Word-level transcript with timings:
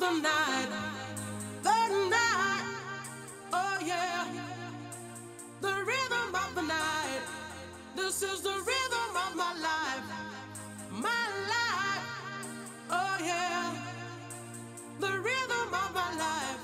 the 0.00 0.10
night. 0.12 0.68
The 1.62 2.08
night. 2.08 2.64
Oh, 3.52 3.78
yeah. 3.84 4.26
The 5.60 5.68
rhythm 5.68 6.34
of 6.34 6.54
the 6.54 6.62
night. 6.62 7.20
This 7.94 8.22
is 8.22 8.40
the 8.40 8.48
rhythm 8.48 9.16
of 9.28 9.36
my 9.36 9.52
life. 9.60 10.02
My 10.90 11.26
life. 11.52 12.06
Oh, 12.90 13.18
yeah. 13.22 13.74
The 15.00 15.18
rhythm 15.20 15.74
of 15.74 15.94
my 15.94 16.14
life. 16.16 16.56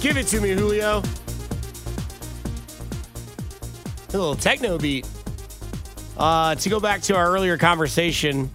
Give 0.00 0.16
it 0.16 0.26
to 0.28 0.40
me, 0.40 0.50
Julio. 0.50 1.02
A 4.08 4.18
little 4.18 4.34
techno 4.34 4.78
beat. 4.78 5.06
Uh, 6.16 6.56
to 6.56 6.68
go 6.68 6.80
back 6.80 7.02
to 7.02 7.14
our 7.14 7.30
earlier 7.30 7.56
conversation, 7.56 8.50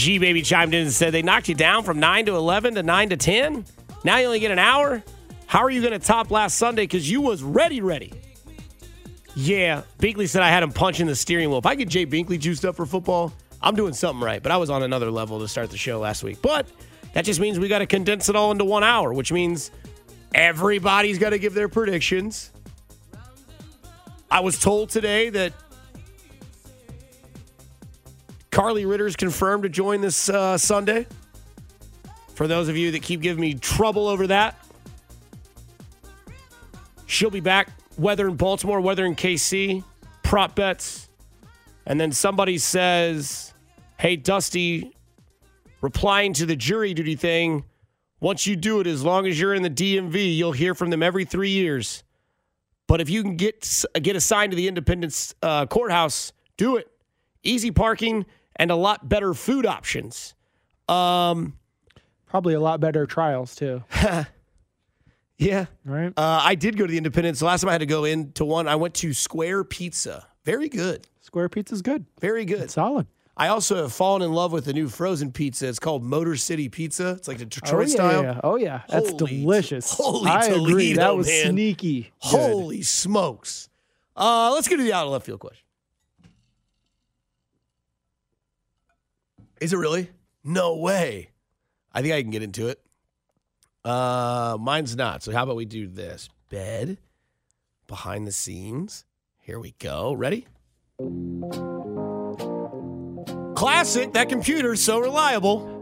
G 0.00 0.18
Baby 0.18 0.40
chimed 0.40 0.72
in 0.72 0.82
and 0.82 0.92
said 0.92 1.12
they 1.12 1.20
knocked 1.20 1.48
you 1.48 1.54
down 1.54 1.84
from 1.84 2.00
9 2.00 2.26
to 2.26 2.34
11 2.34 2.76
to 2.76 2.82
9 2.82 3.10
to 3.10 3.16
10. 3.16 3.64
Now 4.02 4.16
you 4.16 4.26
only 4.26 4.40
get 4.40 4.50
an 4.50 4.58
hour. 4.58 5.02
How 5.46 5.60
are 5.60 5.70
you 5.70 5.82
going 5.82 5.92
to 5.92 5.98
top 5.98 6.30
last 6.30 6.56
Sunday? 6.56 6.84
Because 6.84 7.10
you 7.10 7.20
was 7.20 7.42
ready, 7.42 7.82
ready. 7.82 8.12
Yeah, 9.34 9.82
Binkley 9.98 10.26
said 10.26 10.42
I 10.42 10.48
had 10.48 10.62
him 10.62 10.72
punching 10.72 11.06
the 11.06 11.14
steering 11.14 11.50
wheel. 11.50 11.58
If 11.58 11.66
I 11.66 11.74
get 11.74 11.88
Jay 11.88 12.06
Binkley 12.06 12.38
juiced 12.38 12.64
up 12.64 12.76
for 12.76 12.86
football, 12.86 13.32
I'm 13.60 13.74
doing 13.74 13.92
something 13.92 14.24
right. 14.24 14.42
But 14.42 14.52
I 14.52 14.56
was 14.56 14.70
on 14.70 14.82
another 14.82 15.10
level 15.10 15.38
to 15.40 15.48
start 15.48 15.70
the 15.70 15.76
show 15.76 15.98
last 15.98 16.24
week. 16.24 16.40
But 16.40 16.66
that 17.12 17.26
just 17.26 17.38
means 17.38 17.58
we 17.58 17.68
got 17.68 17.80
to 17.80 17.86
condense 17.86 18.30
it 18.30 18.36
all 18.36 18.52
into 18.52 18.64
one 18.64 18.82
hour, 18.82 19.12
which 19.12 19.32
means 19.32 19.70
everybody's 20.34 21.18
got 21.18 21.30
to 21.30 21.38
give 21.38 21.52
their 21.52 21.68
predictions. 21.68 22.52
I 24.30 24.40
was 24.40 24.58
told 24.58 24.88
today 24.88 25.28
that 25.30 25.52
Carly 28.50 28.84
Ritter's 28.84 29.16
confirmed 29.16 29.62
to 29.62 29.68
join 29.68 30.00
this 30.00 30.28
uh, 30.28 30.58
Sunday. 30.58 31.06
For 32.34 32.48
those 32.48 32.68
of 32.68 32.76
you 32.76 32.90
that 32.92 33.02
keep 33.02 33.20
giving 33.20 33.40
me 33.40 33.54
trouble 33.54 34.08
over 34.08 34.26
that, 34.26 34.58
she'll 37.06 37.30
be 37.30 37.40
back. 37.40 37.70
Weather 37.98 38.28
in 38.28 38.36
Baltimore, 38.36 38.80
weather 38.80 39.04
in 39.04 39.14
KC, 39.14 39.84
prop 40.22 40.54
bets. 40.54 41.08
And 41.86 42.00
then 42.00 42.12
somebody 42.12 42.56
says, 42.58 43.52
Hey, 43.98 44.16
Dusty, 44.16 44.94
replying 45.80 46.32
to 46.34 46.46
the 46.46 46.56
jury 46.56 46.94
duty 46.94 47.16
thing, 47.16 47.64
once 48.20 48.46
you 48.46 48.56
do 48.56 48.80
it, 48.80 48.86
as 48.86 49.02
long 49.02 49.26
as 49.26 49.38
you're 49.38 49.54
in 49.54 49.62
the 49.62 49.70
DMV, 49.70 50.36
you'll 50.36 50.52
hear 50.52 50.74
from 50.74 50.90
them 50.90 51.02
every 51.02 51.24
three 51.24 51.50
years. 51.50 52.02
But 52.86 53.00
if 53.00 53.08
you 53.08 53.22
can 53.22 53.36
get 53.36 53.84
get 54.02 54.16
assigned 54.16 54.52
to 54.52 54.56
the 54.56 54.66
Independence 54.66 55.34
uh, 55.42 55.66
Courthouse, 55.66 56.32
do 56.56 56.76
it. 56.76 56.90
Easy 57.42 57.70
parking 57.70 58.26
and 58.60 58.70
a 58.70 58.76
lot 58.76 59.08
better 59.08 59.32
food 59.32 59.64
options. 59.64 60.34
Um, 60.86 61.54
Probably 62.26 62.54
a 62.54 62.60
lot 62.60 62.78
better 62.78 63.06
trials 63.06 63.56
too. 63.56 63.82
yeah. 65.38 65.66
Right. 65.84 66.12
Uh, 66.16 66.40
I 66.44 66.54
did 66.54 66.76
go 66.76 66.86
to 66.86 66.90
the 66.90 66.98
Independence. 66.98 67.40
The 67.40 67.46
last 67.46 67.62
time 67.62 67.70
I 67.70 67.72
had 67.72 67.78
to 67.78 67.86
go 67.86 68.04
into 68.04 68.44
one, 68.44 68.68
I 68.68 68.76
went 68.76 68.94
to 68.96 69.14
Square 69.14 69.64
Pizza. 69.64 70.26
Very 70.44 70.68
good. 70.68 71.06
Square 71.22 71.48
pizza's 71.48 71.82
good. 71.82 72.04
Very 72.20 72.44
good. 72.44 72.60
It's 72.62 72.74
solid. 72.74 73.06
I 73.36 73.48
also 73.48 73.76
have 73.76 73.92
fallen 73.92 74.20
in 74.20 74.32
love 74.32 74.52
with 74.52 74.66
the 74.66 74.72
new 74.72 74.88
frozen 74.88 75.32
pizza. 75.32 75.68
It's 75.68 75.78
called 75.78 76.02
Motor 76.02 76.36
City 76.36 76.68
Pizza. 76.68 77.10
It's 77.10 77.28
like 77.28 77.38
the 77.38 77.46
Detroit 77.46 77.72
oh, 77.74 77.80
yeah, 77.80 77.86
style. 77.86 78.22
yeah. 78.22 78.40
Oh 78.44 78.56
yeah, 78.56 78.82
that's 78.88 79.10
Holy- 79.10 79.38
delicious. 79.40 79.94
holy 79.94 80.30
I 80.30 80.46
agree. 80.46 80.92
That 80.94 81.16
was 81.16 81.26
man. 81.26 81.52
sneaky. 81.52 82.02
good. 82.02 82.10
Holy 82.18 82.82
smokes. 82.82 83.68
Uh, 84.16 84.50
let's 84.52 84.68
get 84.68 84.76
to 84.76 84.82
the 84.82 84.92
out 84.92 85.06
of 85.06 85.12
left 85.12 85.24
field 85.24 85.40
question. 85.40 85.64
Is 89.60 89.72
it 89.72 89.76
really? 89.76 90.08
No 90.42 90.76
way. 90.76 91.30
I 91.92 92.02
think 92.02 92.14
I 92.14 92.22
can 92.22 92.30
get 92.30 92.42
into 92.42 92.68
it. 92.68 92.80
Uh, 93.84 94.56
mine's 94.60 94.96
not. 94.96 95.22
So 95.22 95.32
how 95.32 95.42
about 95.44 95.56
we 95.56 95.64
do 95.64 95.86
this? 95.86 96.28
Bed, 96.48 96.98
behind 97.86 98.26
the 98.26 98.32
scenes. 98.32 99.04
Here 99.42 99.58
we 99.60 99.74
go. 99.78 100.12
Ready? 100.12 100.46
Classic. 103.54 104.12
That 104.14 104.28
computer's 104.28 104.82
so 104.82 104.98
reliable. 105.00 105.76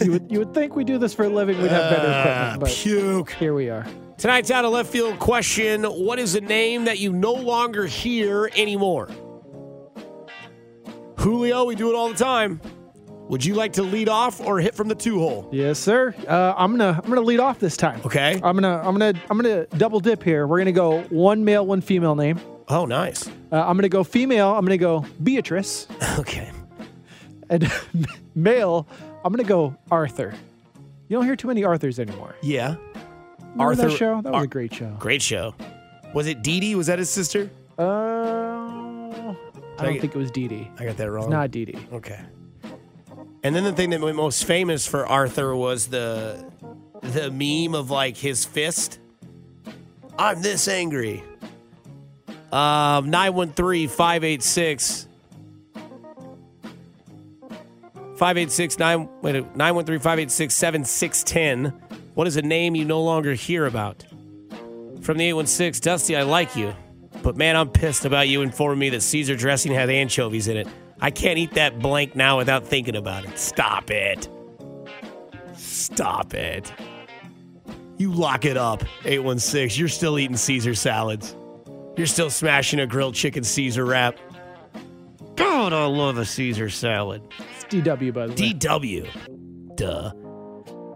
You 0.00 0.12
would 0.12 0.30
you 0.30 0.38
would 0.40 0.52
think 0.52 0.74
we 0.76 0.84
do 0.84 0.98
this 0.98 1.14
for 1.14 1.24
a 1.24 1.28
living, 1.28 1.60
we'd 1.62 1.70
have 1.70 1.90
better 1.90 2.08
Ah, 2.10 2.20
equipment, 2.54 2.60
but 2.60 2.70
puke. 2.70 3.30
here 3.32 3.54
we 3.54 3.70
are. 3.70 3.86
Tonight's 4.18 4.50
out 4.50 4.64
of 4.64 4.72
left 4.72 4.90
field 4.90 5.18
question 5.18 5.84
What 5.84 6.18
is 6.18 6.34
a 6.34 6.40
name 6.40 6.84
that 6.86 6.98
you 6.98 7.12
no 7.12 7.32
longer 7.32 7.86
hear 7.86 8.50
anymore? 8.56 9.08
Julio, 11.18 11.64
we 11.64 11.74
do 11.76 11.88
it 11.90 11.94
all 11.94 12.08
the 12.08 12.14
time. 12.16 12.60
Would 13.28 13.44
you 13.44 13.54
like 13.54 13.72
to 13.74 13.82
lead 13.82 14.08
off 14.08 14.40
or 14.40 14.60
hit 14.60 14.74
from 14.74 14.86
the 14.88 14.94
two 14.94 15.18
hole? 15.18 15.48
Yes, 15.52 15.78
sir. 15.80 16.14
Uh, 16.28 16.54
I'm 16.56 16.70
gonna 16.76 17.00
I'm 17.02 17.08
gonna 17.08 17.20
lead 17.22 17.40
off 17.40 17.58
this 17.58 17.76
time. 17.76 18.00
Okay. 18.06 18.34
I'm 18.42 18.54
gonna 18.56 18.78
I'm 18.78 18.96
gonna 18.96 19.14
I'm 19.28 19.36
gonna 19.36 19.66
double 19.66 19.98
dip 20.00 20.22
here. 20.22 20.46
We're 20.46 20.58
gonna 20.58 20.70
go 20.72 21.02
one 21.10 21.44
male, 21.44 21.66
one 21.66 21.80
female 21.80 22.14
name. 22.14 22.40
Oh, 22.68 22.86
nice. 22.86 23.26
Uh, 23.50 23.64
I'm 23.66 23.76
gonna 23.76 23.88
go 23.88 24.04
female. 24.04 24.54
I'm 24.54 24.64
gonna 24.64 24.78
go 24.78 25.04
Beatrice, 25.22 25.88
Okay. 26.20 26.50
and 27.50 27.70
male. 28.36 28.86
I'm 29.24 29.32
gonna 29.32 29.42
go 29.48 29.76
Arthur. 29.90 30.32
You 31.08 31.16
don't 31.16 31.24
hear 31.24 31.36
too 31.36 31.48
many 31.48 31.64
Arthurs 31.64 31.98
anymore. 31.98 32.36
Yeah. 32.42 32.76
Remember 33.40 33.64
Arthur- 33.64 33.88
that 33.88 33.96
show? 33.96 34.20
That 34.22 34.32
was 34.32 34.38
Ar- 34.38 34.44
a 34.44 34.48
great 34.48 34.72
show. 34.74 34.94
Great 35.00 35.22
show. 35.22 35.54
Was 36.14 36.28
it 36.28 36.42
Dee 36.42 36.60
Dee? 36.60 36.74
Was 36.76 36.86
that 36.86 36.98
his 37.00 37.10
sister? 37.10 37.50
Uh, 37.78 37.82
I 37.82 39.36
don't 39.84 39.92
get- 39.94 40.00
think 40.00 40.14
it 40.14 40.18
was 40.18 40.30
Dee 40.30 40.46
Dee. 40.48 40.70
I 40.78 40.84
got 40.84 40.96
that 40.96 41.10
wrong. 41.10 41.24
It's 41.24 41.30
not 41.30 41.50
Dee 41.50 41.64
Dee. 41.66 41.78
Okay. 41.92 42.20
And 43.46 43.54
then 43.54 43.62
the 43.62 43.72
thing 43.72 43.90
that 43.90 44.00
went 44.00 44.16
most 44.16 44.44
famous 44.44 44.88
for 44.88 45.06
Arthur 45.06 45.54
was 45.54 45.86
the 45.86 46.44
the 47.00 47.30
meme 47.30 47.76
of 47.76 47.92
like 47.92 48.16
his 48.16 48.44
fist. 48.44 48.98
I'm 50.18 50.42
this 50.42 50.66
angry. 50.66 51.22
Um 52.50 53.08
913-586 53.08 55.06
586 58.16 58.78
9 58.80 59.08
wait 59.22 59.34
913 59.54 60.00
586 60.00 60.52
7610. 60.52 61.66
What 62.14 62.26
is 62.26 62.36
a 62.36 62.42
name 62.42 62.74
you 62.74 62.84
no 62.84 63.00
longer 63.00 63.34
hear 63.34 63.66
about? 63.66 64.04
From 65.02 65.18
the 65.18 65.24
816, 65.26 65.82
Dusty, 65.82 66.16
I 66.16 66.24
like 66.24 66.56
you. 66.56 66.74
But 67.22 67.36
man, 67.36 67.54
I'm 67.54 67.68
pissed 67.68 68.06
about 68.06 68.26
you 68.26 68.42
informing 68.42 68.80
me 68.80 68.90
that 68.90 69.02
Caesar 69.02 69.36
dressing 69.36 69.70
had 69.70 69.88
anchovies 69.88 70.48
in 70.48 70.56
it. 70.56 70.66
I 71.00 71.10
can't 71.10 71.38
eat 71.38 71.54
that 71.54 71.78
blank 71.78 72.16
now 72.16 72.38
without 72.38 72.66
thinking 72.66 72.96
about 72.96 73.24
it. 73.24 73.38
Stop 73.38 73.90
it. 73.90 74.28
Stop 75.54 76.34
it. 76.34 76.72
You 77.98 78.12
lock 78.12 78.44
it 78.44 78.56
up, 78.56 78.82
816. 79.04 79.78
You're 79.78 79.88
still 79.88 80.18
eating 80.18 80.36
Caesar 80.36 80.74
salads. 80.74 81.34
You're 81.96 82.06
still 82.06 82.30
smashing 82.30 82.78
a 82.80 82.86
grilled 82.86 83.14
chicken 83.14 83.42
Caesar 83.44 83.84
wrap. 83.84 84.18
God, 85.36 85.72
I 85.72 85.86
love 85.86 86.18
a 86.18 86.24
Caesar 86.24 86.68
salad. 86.68 87.22
It's 87.54 87.64
DW, 87.64 88.12
by 88.12 88.26
the 88.26 88.32
way. 88.32 88.52
DW. 88.52 89.76
Duh. 89.76 90.12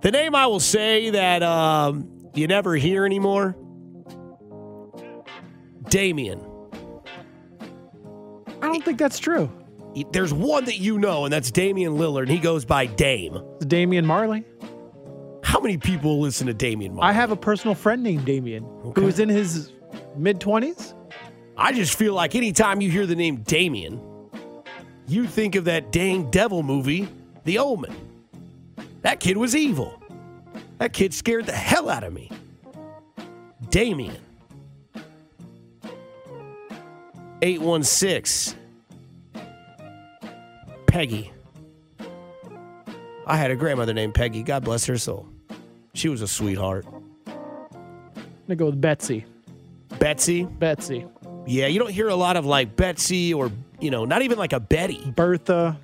The 0.03 0.11
name 0.11 0.35
I 0.35 0.47
will 0.47 0.61
say 0.61 1.11
that 1.11 1.43
um, 1.43 2.31
you 2.35 2.47
never 2.47 2.75
hear 2.75 3.05
anymore 3.05 3.57
Damien. 5.91 6.41
I 8.63 8.67
don't 8.67 8.85
think 8.85 8.99
that's 8.99 9.19
true. 9.19 9.51
There's 10.13 10.33
one 10.33 10.65
that 10.67 10.79
you 10.79 10.99
know, 10.99 11.25
and 11.25 11.33
that's 11.33 11.51
Damian 11.51 11.95
Lillard, 11.95 12.23
and 12.23 12.31
he 12.31 12.39
goes 12.39 12.65
by 12.65 12.87
Dame. 12.87 13.43
It's 13.57 13.67
Damian 13.67 14.07
Marley. 14.07 14.45
How 15.43 15.59
many 15.61 15.79
people 15.79 16.21
listen 16.21 16.47
to 16.47 16.55
Damian 16.55 16.95
Marley? 16.95 17.09
I 17.11 17.13
have 17.13 17.31
a 17.33 17.37
personal 17.37 17.75
friend 17.75 18.03
named 18.03 18.25
Damien 18.25 18.65
Okay. 18.87 19.01
who's 19.01 19.19
in 19.19 19.29
his 19.29 19.73
mid 20.17 20.39
20s. 20.39 20.95
I 21.57 21.73
just 21.73 21.95
feel 21.99 22.15
like 22.15 22.35
anytime 22.35 22.81
you 22.81 22.91
hear 22.91 23.05
the 23.07 23.17
name 23.17 23.37
Damien, 23.43 24.01
you 25.09 25.27
think 25.27 25.57
of 25.57 25.65
that 25.65 25.91
dang 25.91 26.31
devil 26.31 26.63
movie, 26.63 27.09
The 27.45 27.59
Omen. 27.59 27.95
That 29.03 29.19
kid 29.19 29.37
was 29.37 29.57
evil. 29.57 30.01
That 30.79 30.93
kid 30.93 31.13
scared 31.13 31.47
the 31.47 31.53
hell 31.53 31.89
out 31.91 32.05
of 32.05 32.13
me. 32.13 32.31
Damien. 33.71 34.17
816. 37.43 38.57
Peggy. 40.91 41.33
I 43.27 43.37
had 43.37 43.53
a 43.53 43.57
grandmother 43.57 43.95
named 43.95 44.13
Peggy. 44.15 44.43
God 44.43 44.65
bless 44.65 44.87
her 44.87 44.99
soul. 44.99 45.29
She 45.95 46.09
was 46.09 46.21
a 46.21 46.27
sweetheart. 46.27 46.85
I'm 47.29 47.35
gonna 48.49 48.57
go 48.57 48.67
with 48.67 48.81
Betsy. 48.81 49.25
Betsy. 50.01 50.45
Betsy. 50.45 51.07
Yeah, 51.47 51.69
you 51.69 51.79
don't 51.79 51.93
hear 51.93 52.09
a 52.09 52.17
lot 52.17 52.37
of 52.37 52.45
like 52.45 52.75
Betsy 52.75 53.33
or, 53.33 53.53
you 53.79 53.91
know, 53.93 54.05
not 54.05 54.23
even 54.23 54.37
like 54.37 54.53
a 54.53 54.59
Betty. 54.59 55.13
Bertha. 55.15 55.79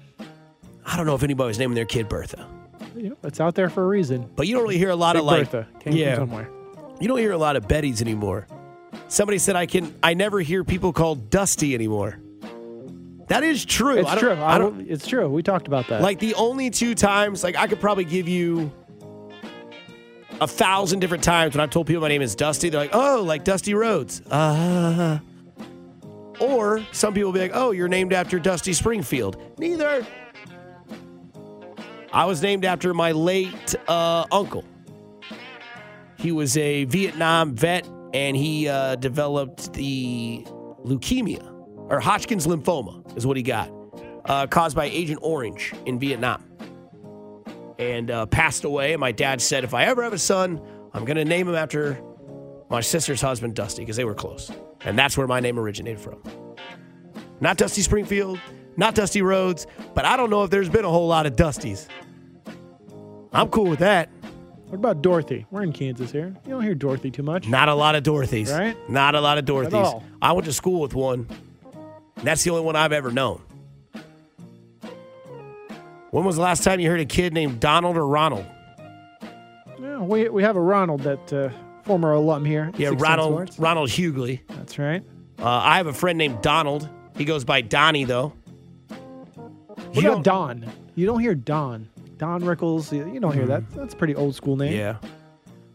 I 0.85 0.97
don't 0.97 1.07
know 1.07 1.15
if 1.15 1.23
anybody 1.23 1.49
was 1.49 1.59
naming 1.59 1.77
their 1.77 1.85
kid 1.85 2.09
Bertha, 2.09 2.45
You 2.97 3.11
know, 3.11 3.17
it's 3.23 3.41
out 3.41 3.55
there 3.55 3.69
for 3.71 3.85
a 3.85 3.87
reason. 3.87 4.29
but 4.35 4.47
you 4.49 4.55
don't 4.55 4.63
really 4.65 4.79
hear 4.79 4.91
a 4.91 4.97
lot 4.97 5.15
Big 5.15 5.21
of 5.21 5.27
like, 5.27 5.51
Bertha 5.51 5.69
came 5.81 5.93
yeah, 5.95 6.17
from 6.17 6.29
somewhere. 6.31 6.49
you 7.01 7.07
don't 7.07 7.19
hear 7.19 7.33
a 7.33 7.39
lot 7.39 7.55
of 7.57 7.67
Bettys 7.69 8.01
anymore. 8.01 8.47
Somebody 9.09 9.39
said 9.39 9.55
I 9.55 9.67
can, 9.67 9.95
I 10.03 10.15
never 10.15 10.41
hear 10.41 10.65
people 10.65 10.93
called 10.93 11.31
Dusty 11.31 11.75
anymore. 11.75 12.19
That 13.29 13.43
is 13.43 13.65
true. 13.65 13.97
It's 13.99 14.09
I 14.09 14.15
don't- 14.15 14.21
true. 14.25 14.33
I 14.33 14.55
I 14.55 14.59
don't 14.59 14.79
don't, 14.79 14.89
it's 14.91 15.07
true. 15.07 15.29
We 15.29 15.43
talked 15.43 15.67
about 15.67 15.89
that. 15.89 16.01
like 16.03 16.19
the 16.21 16.35
only 16.35 16.71
two 16.71 16.95
times. 16.95 17.43
Like 17.43 17.57
I 17.57 17.67
could 17.67 17.81
probably 17.81 18.05
give 18.05 18.29
you 18.29 18.71
a 20.41 20.47
thousand 20.47 21.01
different 21.01 21.25
times 21.25 21.55
when 21.55 21.61
I've 21.63 21.71
told 21.71 21.87
people 21.87 22.03
my 22.03 22.09
name 22.09 22.23
is 22.23 22.35
Dusty. 22.35 22.69
They're 22.69 22.81
like, 22.83 22.91
oh, 22.95 23.23
like 23.23 23.43
Dusty 23.45 23.75
Rhodes. 23.75 24.21
Uh. 24.23 25.19
Or 26.39 26.85
some 26.93 27.15
people 27.15 27.33
be 27.33 27.41
like, 27.41 27.53
oh, 27.55 27.71
you're 27.71 27.89
named 27.89 28.13
after 28.13 28.39
Dusty 28.39 28.75
Springfield. 28.75 29.39
Neither. 29.59 30.07
I 32.13 32.27
was 32.27 32.43
named 32.43 32.65
after 32.65 32.93
my 32.95 33.13
late 33.13 33.75
uh, 33.89 34.25
uncle. 34.31 34.65
He 36.19 36.33
was 36.33 36.57
a 36.57 36.85
Vietnam 36.85 37.55
vet 37.55 37.89
and 38.15 38.37
he 38.37 38.69
uh, 38.69 38.97
developed 38.97 39.73
the 39.75 40.45
leukemia 40.85 41.43
or 41.91 42.01
Hodgkin's 42.01 42.47
lymphoma, 42.47 43.06
is 43.17 43.27
what 43.27 43.37
he 43.37 43.43
got, 43.43 43.71
uh, 44.27 44.47
caused 44.47 44.77
by 44.77 44.85
Agent 44.87 45.19
Orange 45.23 45.73
in 45.87 45.99
Vietnam. 45.99 46.43
And 47.79 48.11
uh, 48.11 48.25
passed 48.27 48.65
away. 48.65 48.93
And 48.93 49.01
my 49.01 49.13
dad 49.13 49.43
said, 49.43 49.63
if 49.65 49.75
I 49.75 49.85
ever 49.85 50.03
have 50.03 50.15
a 50.15 50.19
son, 50.19 50.61
I'm 50.95 51.05
going 51.05 51.19
to 51.19 51.27
name 51.27 51.47
him 51.47 51.55
after 51.55 52.01
my 52.71 52.81
sister's 52.81 53.21
husband, 53.21 53.55
Dusty, 53.55 53.83
because 53.83 53.97
they 53.97 54.05
were 54.05 54.15
close. 54.15 54.51
And 54.81 54.99
that's 54.99 55.17
where 55.19 55.27
my 55.27 55.41
name 55.41 55.59
originated 55.59 56.01
from. 56.01 56.23
Not 57.41 57.59
Dusty 57.59 57.83
Springfield, 57.83 58.41
not 58.79 58.95
Dusty 58.95 59.21
Rhodes, 59.21 59.67
but 59.95 60.07
I 60.07 60.17
don't 60.17 60.31
know 60.31 60.43
if 60.43 60.51
there's 60.51 60.71
been 60.71 60.87
a 60.87 60.91
whole 60.91 61.07
lot 61.07 61.27
of 61.27 61.37
Dustys. 61.37 61.87
I'm 63.33 63.49
cool 63.51 63.67
with 63.67 63.81
that. 63.81 64.09
what 64.69 64.77
about 64.77 65.03
Dorothy? 65.03 65.45
We're 65.51 65.63
in 65.63 65.73
Kansas 65.73 66.11
here. 66.11 66.35
You 66.47 66.53
don't 66.53 66.63
hear 66.63 66.75
Dorothy 66.75 67.11
too 67.11 67.23
much. 67.23 67.47
Not 67.47 67.69
a 67.69 67.75
lot 67.75 67.95
of 67.95 68.05
Dorothys. 68.05 68.51
Right? 68.51 68.75
Not 68.89 69.15
a 69.15 69.21
lot 69.21 69.37
of 69.37 69.45
Dorothys. 69.45 70.03
I 70.23 70.33
went 70.33 70.47
to 70.47 70.53
school 70.55 70.81
with 70.81 70.95
one. 70.95 71.29
And 72.17 72.25
That's 72.25 72.43
the 72.45 72.51
only 72.51 72.63
one 72.63 72.77
I've 72.77 72.93
ever 72.93 73.11
known. 73.11 73.43
When 76.11 76.25
was 76.25 76.37
the 76.37 76.43
last 76.43 76.63
time 76.65 76.81
you 76.81 76.89
heard 76.89 77.01
a 77.01 77.05
kid 77.05 77.35
named 77.35 77.61
Donald 77.61 77.97
or 77.97 78.07
Ronald? 78.07 78.47
Yeah, 79.81 79.99
we, 80.01 80.29
we 80.29 80.43
have 80.43 80.57
a 80.57 80.61
Ronald 80.61 81.03
that 81.03 81.33
uh, 81.33 81.51
former 81.85 82.13
alum 82.13 82.45
here. 82.45 82.71
Yeah, 82.79 82.93
Ronald 82.97 83.33
Sports. 83.33 83.59
Ronald 83.59 83.91
Hughley. 83.91 84.41
That's 84.49 84.79
right. 84.79 85.03
Uh, 85.39 85.45
I 85.47 85.77
have 85.77 85.87
a 85.87 85.93
friend 85.93 86.17
named 86.17 86.41
Donald. 86.41 86.89
He 87.17 87.25
goes 87.25 87.45
by 87.45 87.61
Donnie 87.61 88.05
though. 88.05 88.33
What 88.89 89.95
You 89.95 90.01
about 90.13 90.25
don't- 90.25 90.61
Don? 90.63 90.73
You 90.95 91.05
don't 91.07 91.21
hear 91.21 91.35
Don. 91.35 91.89
Don 92.17 92.41
Rickles. 92.43 92.93
You 93.13 93.21
don't 93.21 93.35
hear 93.35 93.47
that. 93.47 93.69
That's 93.73 93.93
a 93.93 93.97
pretty 93.97 94.15
old 94.15 94.35
school 94.35 94.57
name. 94.57 94.73
Hmm. 94.73 94.79
Yeah. 94.79 94.97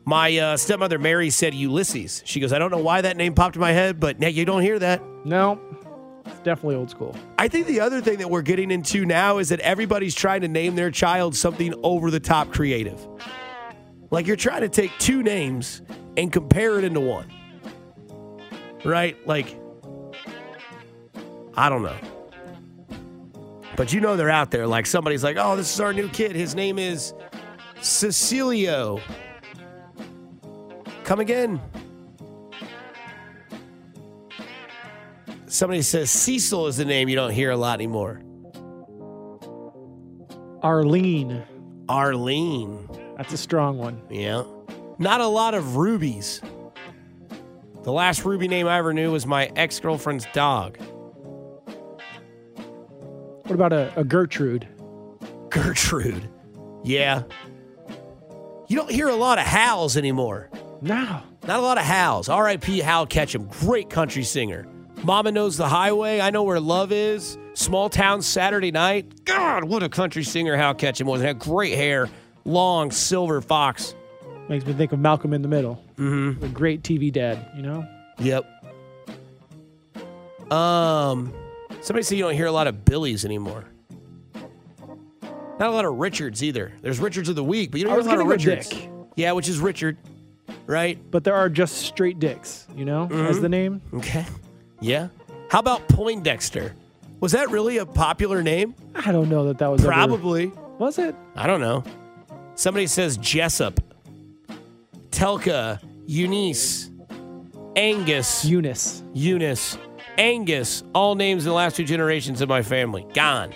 My 0.06 0.36
uh, 0.36 0.58
stepmother 0.58 0.98
Mary 0.98 1.30
said 1.30 1.54
Ulysses. 1.54 2.24
She 2.26 2.40
goes, 2.40 2.52
I 2.52 2.58
don't 2.58 2.72
know 2.72 2.80
why 2.80 3.02
that 3.02 3.16
name 3.18 3.36
popped 3.36 3.56
in 3.56 3.60
my 3.60 3.72
head, 3.72 4.00
but 4.00 4.20
you 4.34 4.46
don't 4.46 4.64
hear 4.64 4.80
that. 4.80 5.04
No, 5.24 5.62
it's 6.26 6.40
definitely 6.40 6.76
old 6.76 6.90
school. 6.90 7.16
I 7.38 7.48
think 7.48 7.68
the 7.68 7.80
other 7.80 8.02
thing 8.02 8.18
that 8.20 8.30
we're 8.30 8.42
getting 8.42 8.72
into 8.72 9.06
now 9.06 9.38
is 9.38 9.50
that 9.50 9.60
everybody's 9.62 10.16
trying 10.16 10.42
to 10.42 10.48
name 10.48 10.76
their 10.76 10.92
child 10.92 11.36
something 11.36 11.74
over 11.84 12.12
the 12.12 12.20
top 12.20 12.52
creative. 12.52 13.08
Like 14.10 14.28
you're 14.28 14.36
trying 14.36 14.62
to 14.62 14.70
take 14.70 14.92
two 15.00 15.24
names 15.24 15.82
and 16.18 16.32
compare 16.32 16.78
it 16.78 16.84
into 16.84 17.00
one. 17.00 17.32
Right? 18.84 19.16
Like, 19.28 19.58
I 21.56 21.70
don't 21.70 21.84
know. 21.84 21.98
But 23.76 23.94
you 23.94 24.02
know 24.02 24.16
they're 24.16 24.30
out 24.30 24.52
there. 24.52 24.68
Like 24.68 24.86
somebody's 24.86 25.24
like, 25.24 25.38
oh, 25.40 25.56
this 25.56 25.74
is 25.74 25.80
our 25.80 25.94
new 25.94 26.10
kid. 26.10 26.36
His 26.36 26.56
name 26.56 26.78
is 26.78 27.14
Cecilio. 27.78 29.02
Come 31.04 31.20
again. 31.20 31.62
Somebody 35.52 35.82
says 35.82 36.10
Cecil 36.10 36.68
is 36.68 36.78
the 36.78 36.86
name 36.86 37.10
you 37.10 37.16
don't 37.18 37.32
hear 37.32 37.52
a 37.52 37.58
lot 37.58 37.74
anymore. 37.74 38.22
Arlene. 40.64 41.44
Arlene. 41.90 42.88
That's 43.18 43.34
a 43.34 43.38
strong 43.38 43.78
one. 43.78 44.02
Yeah. 44.10 44.44
Not 44.98 45.20
a 45.20 45.28
lot 45.28 45.54
of 45.54 45.76
rubies. 45.76 46.42
The 47.84 47.92
last 47.92 48.24
Ruby 48.24 48.48
name 48.48 48.66
I 48.66 48.78
ever 48.78 48.94
knew 48.94 49.12
was 49.12 49.26
my 49.26 49.52
ex 49.58 49.78
girlfriend's 49.82 50.26
dog, 50.32 50.78
What 53.44 53.52
about 53.52 53.74
a, 53.74 53.92
a 54.00 54.06
Gertrude? 54.06 54.70
Gertrude. 55.50 56.30
Yeah. 56.86 57.24
You 58.70 58.78
don't 58.78 58.90
hear 58.90 59.10
a 59.10 59.16
lot 59.16 59.38
of 59.38 59.46
Howls 59.46 59.98
anymore. 59.98 60.50
No. 60.82 61.24
Not 61.46 61.60
a 61.60 61.62
lot 61.62 61.78
of 61.78 61.84
Howls. 61.84 62.30
R.I.P. 62.30 62.80
Hal 62.80 63.06
Ketchum, 63.06 63.48
great 63.48 63.90
country 63.90 64.24
singer. 64.24 64.66
Mama 65.04 65.32
knows 65.32 65.58
the 65.58 65.68
highway. 65.68 66.20
I 66.20 66.30
know 66.30 66.44
where 66.44 66.60
love 66.60 66.92
is. 66.92 67.38
Small 67.54 67.90
town 67.90 68.22
Saturday 68.22 68.72
night. 68.72 69.26
God, 69.26 69.64
what 69.64 69.84
a 69.84 69.90
country 69.90 70.24
singer 70.24 70.56
Hal 70.56 70.74
Ketchum 70.76 71.08
was. 71.08 71.22
And 71.22 71.28
had 71.28 71.40
great 71.40 71.76
hair, 71.76 72.10
long 72.46 72.92
silver 72.92 73.42
fox. 73.42 73.96
Makes 74.48 74.66
me 74.66 74.74
think 74.74 74.92
of 74.92 75.00
Malcolm 75.00 75.34
in 75.34 75.42
the 75.42 75.48
Middle. 75.48 75.84
Mm-hmm. 75.98 76.40
The 76.40 76.48
great 76.50 76.84
TV 76.84 77.12
dad, 77.12 77.48
you 77.56 77.62
know? 77.62 77.86
Yep. 78.20 78.46
Um, 80.52 81.34
somebody 81.82 82.04
said 82.04 82.18
you 82.18 82.24
don't 82.26 82.34
hear 82.36 82.48
a 82.48 82.52
lot 82.52 82.68
of 82.68 82.84
Billies 82.86 83.26
anymore. 83.26 83.66
Not 85.60 85.70
a 85.70 85.72
lot 85.72 85.86
of 85.86 85.96
Richards 85.96 86.44
either. 86.44 86.72
There's 86.82 87.00
Richards 87.00 87.30
of 87.30 87.36
the 87.36 87.44
week, 87.44 87.72
but 87.72 87.80
you 87.80 87.86
don't 87.86 87.94
hear 87.94 88.02
a 88.02 88.06
lot 88.06 88.20
of 88.20 88.28
Richards. 88.28 88.70
Dick. 88.70 88.90
Yeah, 89.16 89.32
which 89.34 89.48
is 89.48 89.60
Richard, 89.60 89.98
right? 90.66 91.00
But 91.12 91.24
there 91.24 91.36
are 91.36 91.50
just 91.50 91.78
straight 91.78 92.20
dicks, 92.20 92.68
you 92.76 92.84
know, 92.86 93.04
as 93.06 93.10
Mm-hmm. 93.12 93.42
the 93.42 93.50
name. 93.50 93.82
Okay. 93.94 94.26
Yeah. 94.82 95.08
How 95.50 95.60
about 95.60 95.88
Poindexter? 95.88 96.74
Was 97.20 97.32
that 97.34 97.50
really 97.52 97.78
a 97.78 97.86
popular 97.86 98.42
name? 98.42 98.74
I 98.96 99.12
don't 99.12 99.30
know 99.30 99.46
that 99.48 99.60
that 99.60 99.68
was 99.72 99.82
ever- 99.82 99.92
Probably. 99.92 100.52
was 100.80 100.98
it? 100.98 101.16
I 101.36 101.46
don't 101.48 101.62
know. 101.62 101.84
Somebody 102.56 102.88
says 102.88 103.18
Jessup, 103.18 103.80
Telka, 105.12 105.80
Eunice, 106.08 106.90
Angus, 107.76 108.46
Eunice. 108.46 109.04
Eunice, 109.14 109.78
Angus, 110.18 110.84
all 110.94 111.16
names 111.16 111.46
in 111.46 111.50
the 111.50 111.56
last 111.56 111.76
two 111.76 111.84
generations 111.86 112.42
of 112.42 112.50
my 112.50 112.62
family. 112.62 113.06
Gone. 113.14 113.54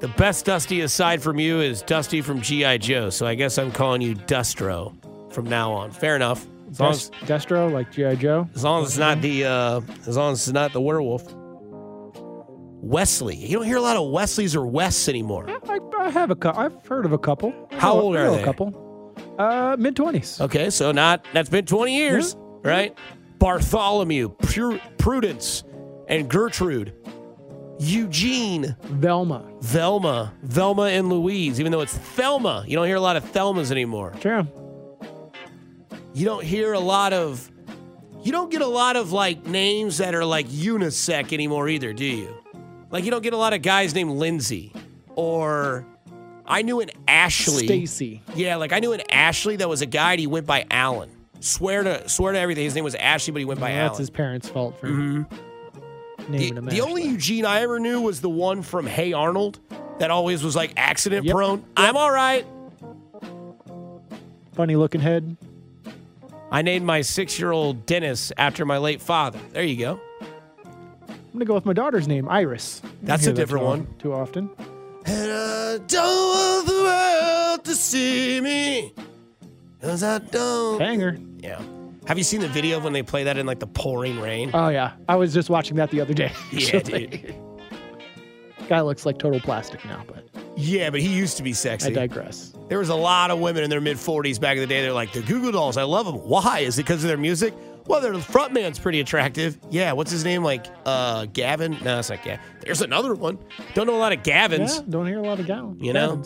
The 0.00 0.08
best 0.16 0.46
Dusty 0.46 0.80
aside 0.80 1.22
from 1.22 1.38
you 1.38 1.60
is 1.60 1.82
Dusty 1.82 2.22
from 2.22 2.40
G.I. 2.40 2.78
Joe, 2.78 3.10
so 3.10 3.26
I 3.26 3.34
guess 3.34 3.58
I'm 3.58 3.70
calling 3.70 4.00
you 4.00 4.14
Dustro 4.14 4.96
from 5.30 5.44
now 5.46 5.72
on. 5.72 5.90
Fair 5.90 6.16
enough. 6.16 6.46
As 6.70 6.80
as, 6.80 7.10
Destro, 7.26 7.70
like 7.70 7.92
G.I. 7.92 8.14
Joe. 8.14 8.48
as 8.54 8.64
long 8.64 8.82
as 8.82 8.90
it's 8.90 8.98
not 8.98 9.20
the 9.20 9.44
uh, 9.44 9.80
as 10.06 10.16
long 10.16 10.32
as 10.32 10.46
it's 10.48 10.52
not 10.54 10.72
the 10.72 10.80
werewolf. 10.80 11.24
Wesley. 12.82 13.36
You 13.36 13.58
don't 13.58 13.66
hear 13.66 13.76
a 13.76 13.82
lot 13.82 13.98
of 13.98 14.10
Wesleys 14.10 14.56
or 14.56 14.66
Wests 14.66 15.08
anymore. 15.08 15.46
I, 15.68 15.78
I 15.98 16.08
have 16.10 16.30
a 16.30 16.36
couple. 16.36 16.60
I've 16.62 16.86
heard 16.86 17.04
of 17.04 17.12
a 17.12 17.18
couple. 17.18 17.52
How 17.72 17.92
old 17.92 18.16
are 18.16 18.30
they? 18.30 18.40
A 18.40 18.44
couple. 18.44 19.14
Uh, 19.38 19.76
mid 19.78 19.96
twenties. 19.96 20.40
Okay, 20.40 20.70
so 20.70 20.92
not 20.92 21.26
that's 21.34 21.50
been 21.50 21.66
20 21.66 21.94
years, 21.94 22.36
right? 22.62 22.96
Bartholomew, 23.38 24.30
Pru- 24.36 24.80
Prudence, 24.96 25.62
and 26.08 26.28
Gertrude. 26.28 26.94
Eugene, 27.80 28.76
Velma. 28.82 29.42
Velma, 29.62 30.34
Velma 30.42 30.82
and 30.82 31.08
Louise, 31.08 31.58
even 31.58 31.72
though 31.72 31.80
it's 31.80 31.96
Thelma. 31.96 32.62
You 32.66 32.76
don't 32.76 32.86
hear 32.86 32.96
a 32.96 33.00
lot 33.00 33.16
of 33.16 33.24
Thelmas 33.24 33.70
anymore. 33.70 34.14
Sure. 34.20 34.46
You 36.12 36.26
don't 36.26 36.44
hear 36.44 36.74
a 36.74 36.78
lot 36.80 37.14
of 37.14 37.50
you 38.22 38.32
don't 38.32 38.50
get 38.50 38.60
a 38.60 38.66
lot 38.66 38.96
of 38.96 39.12
like 39.12 39.46
names 39.46 39.96
that 39.98 40.14
are 40.14 40.26
like 40.26 40.46
unisex 40.48 41.32
anymore 41.32 41.70
either, 41.70 41.94
do 41.94 42.04
you? 42.04 42.36
Like 42.90 43.04
you 43.04 43.10
don't 43.10 43.22
get 43.22 43.32
a 43.32 43.38
lot 43.38 43.54
of 43.54 43.62
guys 43.62 43.94
named 43.94 44.10
Lindsay 44.10 44.74
or 45.16 45.86
I 46.44 46.60
knew 46.60 46.80
an 46.80 46.90
Ashley. 47.08 47.64
Stacy. 47.64 48.22
Yeah, 48.34 48.56
like 48.56 48.74
I 48.74 48.80
knew 48.80 48.92
an 48.92 49.02
Ashley 49.10 49.56
that 49.56 49.70
was 49.70 49.80
a 49.80 49.86
guy 49.86 50.12
and 50.12 50.20
he 50.20 50.26
went 50.26 50.46
by 50.46 50.66
Alan. 50.70 51.10
Swear 51.40 51.82
to 51.84 52.06
swear 52.10 52.34
to 52.34 52.38
everything. 52.38 52.64
His 52.64 52.74
name 52.74 52.84
was 52.84 52.94
Ashley, 52.94 53.32
but 53.32 53.38
he 53.38 53.46
went 53.46 53.58
by 53.58 53.72
That's 53.72 53.92
Alan. 53.92 53.98
his 54.00 54.10
parents' 54.10 54.50
fault 54.50 54.78
for 54.78 54.88
mm-hmm. 54.88 55.49
The, 56.28 56.50
the 56.60 56.80
only. 56.80 57.04
Eugene 57.04 57.44
I 57.46 57.60
ever 57.62 57.78
knew 57.80 58.00
was 58.00 58.20
the 58.20 58.28
one 58.30 58.62
from 58.62 58.86
Hey 58.86 59.12
Arnold 59.12 59.58
that 59.98 60.10
always 60.10 60.42
was 60.42 60.54
like 60.56 60.72
accident 60.76 61.24
Yep. 61.26 61.34
prone. 61.34 61.64
I'm 61.76 61.96
all 61.96 62.10
right. 62.10 62.44
funny 64.52 64.76
looking 64.76 65.00
head. 65.00 65.36
I 66.50 66.62
named 66.62 66.84
my 66.84 67.02
six 67.02 67.38
year 67.38 67.52
old 67.52 67.86
Dennis 67.86 68.32
after 68.36 68.64
my 68.66 68.78
late 68.78 69.00
father. 69.00 69.38
There 69.52 69.62
you 69.62 69.76
go. 69.76 70.00
I'm 70.22 71.32
gonna 71.34 71.44
go 71.44 71.54
with 71.54 71.64
my 71.64 71.72
daughter's 71.72 72.08
name, 72.08 72.28
Iris. 72.28 72.82
That's 73.02 73.24
a 73.26 73.30
that 73.30 73.36
different 73.36 73.62
too 73.62 73.66
one. 73.68 73.80
often- 73.80 73.98
Too 73.98 74.12
often. 74.12 74.50
And 75.06 75.32
I 75.32 75.78
don't 75.86 75.96
want 76.28 76.66
the 76.66 76.72
world 76.82 77.64
to 77.64 77.74
see 77.74 78.40
me. 78.40 78.92
Cause 79.80 80.02
I 80.02 80.18
don't. 80.18 80.78
Banger. 80.78 81.18
Yeah. 81.38 81.62
Have 82.10 82.18
you 82.18 82.24
seen 82.24 82.40
the 82.40 82.48
video 82.48 82.76
of 82.78 82.82
when 82.82 82.92
they 82.92 83.04
play 83.04 83.22
that 83.22 83.38
in 83.38 83.46
like 83.46 83.60
the 83.60 83.68
pouring 83.68 84.18
rain? 84.18 84.50
Oh 84.52 84.66
yeah, 84.68 84.94
I 85.08 85.14
was 85.14 85.32
just 85.32 85.48
watching 85.48 85.76
that 85.76 85.92
the 85.92 86.00
other 86.00 86.12
day. 86.12 86.32
Yeah, 86.50 86.78
actually. 86.78 87.36
Guy 88.68 88.80
looks 88.80 89.06
like 89.06 89.16
total 89.16 89.38
plastic 89.38 89.84
now, 89.84 90.02
but 90.08 90.28
Yeah, 90.56 90.90
but 90.90 90.98
he 90.98 91.06
used 91.06 91.36
to 91.36 91.44
be 91.44 91.52
sexy. 91.52 91.90
I 91.90 91.92
digress. 91.92 92.52
There 92.68 92.80
was 92.80 92.88
a 92.88 92.96
lot 92.96 93.30
of 93.30 93.38
women 93.38 93.62
in 93.62 93.70
their 93.70 93.80
mid 93.80 93.96
40s 93.96 94.40
back 94.40 94.56
in 94.56 94.60
the 94.60 94.66
day. 94.66 94.82
They're 94.82 94.92
like, 94.92 95.12
the 95.12 95.22
Goo 95.22 95.40
Goo 95.40 95.52
Dolls, 95.52 95.76
I 95.76 95.84
love 95.84 96.04
them. 96.04 96.16
Why? 96.16 96.58
Is 96.58 96.80
it 96.80 96.82
because 96.82 97.04
of 97.04 97.08
their 97.08 97.16
music? 97.16 97.54
Well, 97.86 98.00
their 98.00 98.14
frontman's 98.14 98.80
pretty 98.80 98.98
attractive. 98.98 99.56
Yeah, 99.70 99.92
what's 99.92 100.10
his 100.10 100.24
name? 100.24 100.42
Like, 100.42 100.66
uh, 100.86 101.26
Gavin? 101.26 101.78
No, 101.84 102.00
it's 102.00 102.10
not 102.10 102.24
Gavin. 102.24 102.44
There's 102.62 102.82
another 102.82 103.14
one. 103.14 103.38
Don't 103.74 103.86
know 103.86 103.94
a 103.94 103.98
lot 104.02 104.12
of 104.12 104.24
Gavins. 104.24 104.78
Yeah, 104.78 104.82
don't 104.88 105.06
hear 105.06 105.20
a 105.20 105.22
lot 105.22 105.38
of 105.38 105.46
Gavins. 105.46 105.80
You 105.80 105.92
know? 105.92 106.20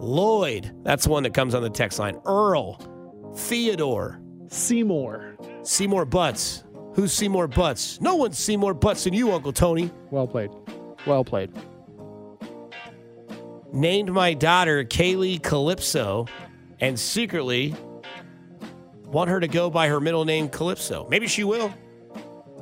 Lloyd. 0.00 0.70
That's 0.82 1.06
one 1.06 1.22
that 1.22 1.32
comes 1.32 1.54
on 1.54 1.62
the 1.62 1.70
text 1.70 1.98
line. 1.98 2.20
Earl. 2.26 3.32
Theodore. 3.36 4.20
Seymour. 4.50 5.36
Seymour 5.62 6.04
Butts. 6.04 6.64
Who's 6.94 7.12
Seymour 7.12 7.46
Butts? 7.48 8.00
No 8.00 8.16
one's 8.16 8.38
Seymour 8.38 8.74
Butts 8.74 9.04
than 9.04 9.14
you, 9.14 9.32
Uncle 9.32 9.52
Tony. 9.52 9.90
Well 10.10 10.26
played. 10.26 10.50
Well 11.06 11.24
played. 11.24 11.50
named 13.72 14.10
my 14.10 14.34
daughter 14.34 14.84
Kaylee 14.84 15.40
Calypso 15.42 16.26
and 16.80 16.98
secretly 16.98 17.74
want 19.04 19.30
her 19.30 19.38
to 19.38 19.46
go 19.48 19.70
by 19.70 19.86
her 19.88 20.00
middle 20.00 20.24
name 20.24 20.48
Calypso. 20.48 21.06
Maybe 21.08 21.28
she 21.28 21.44
will. 21.44 21.72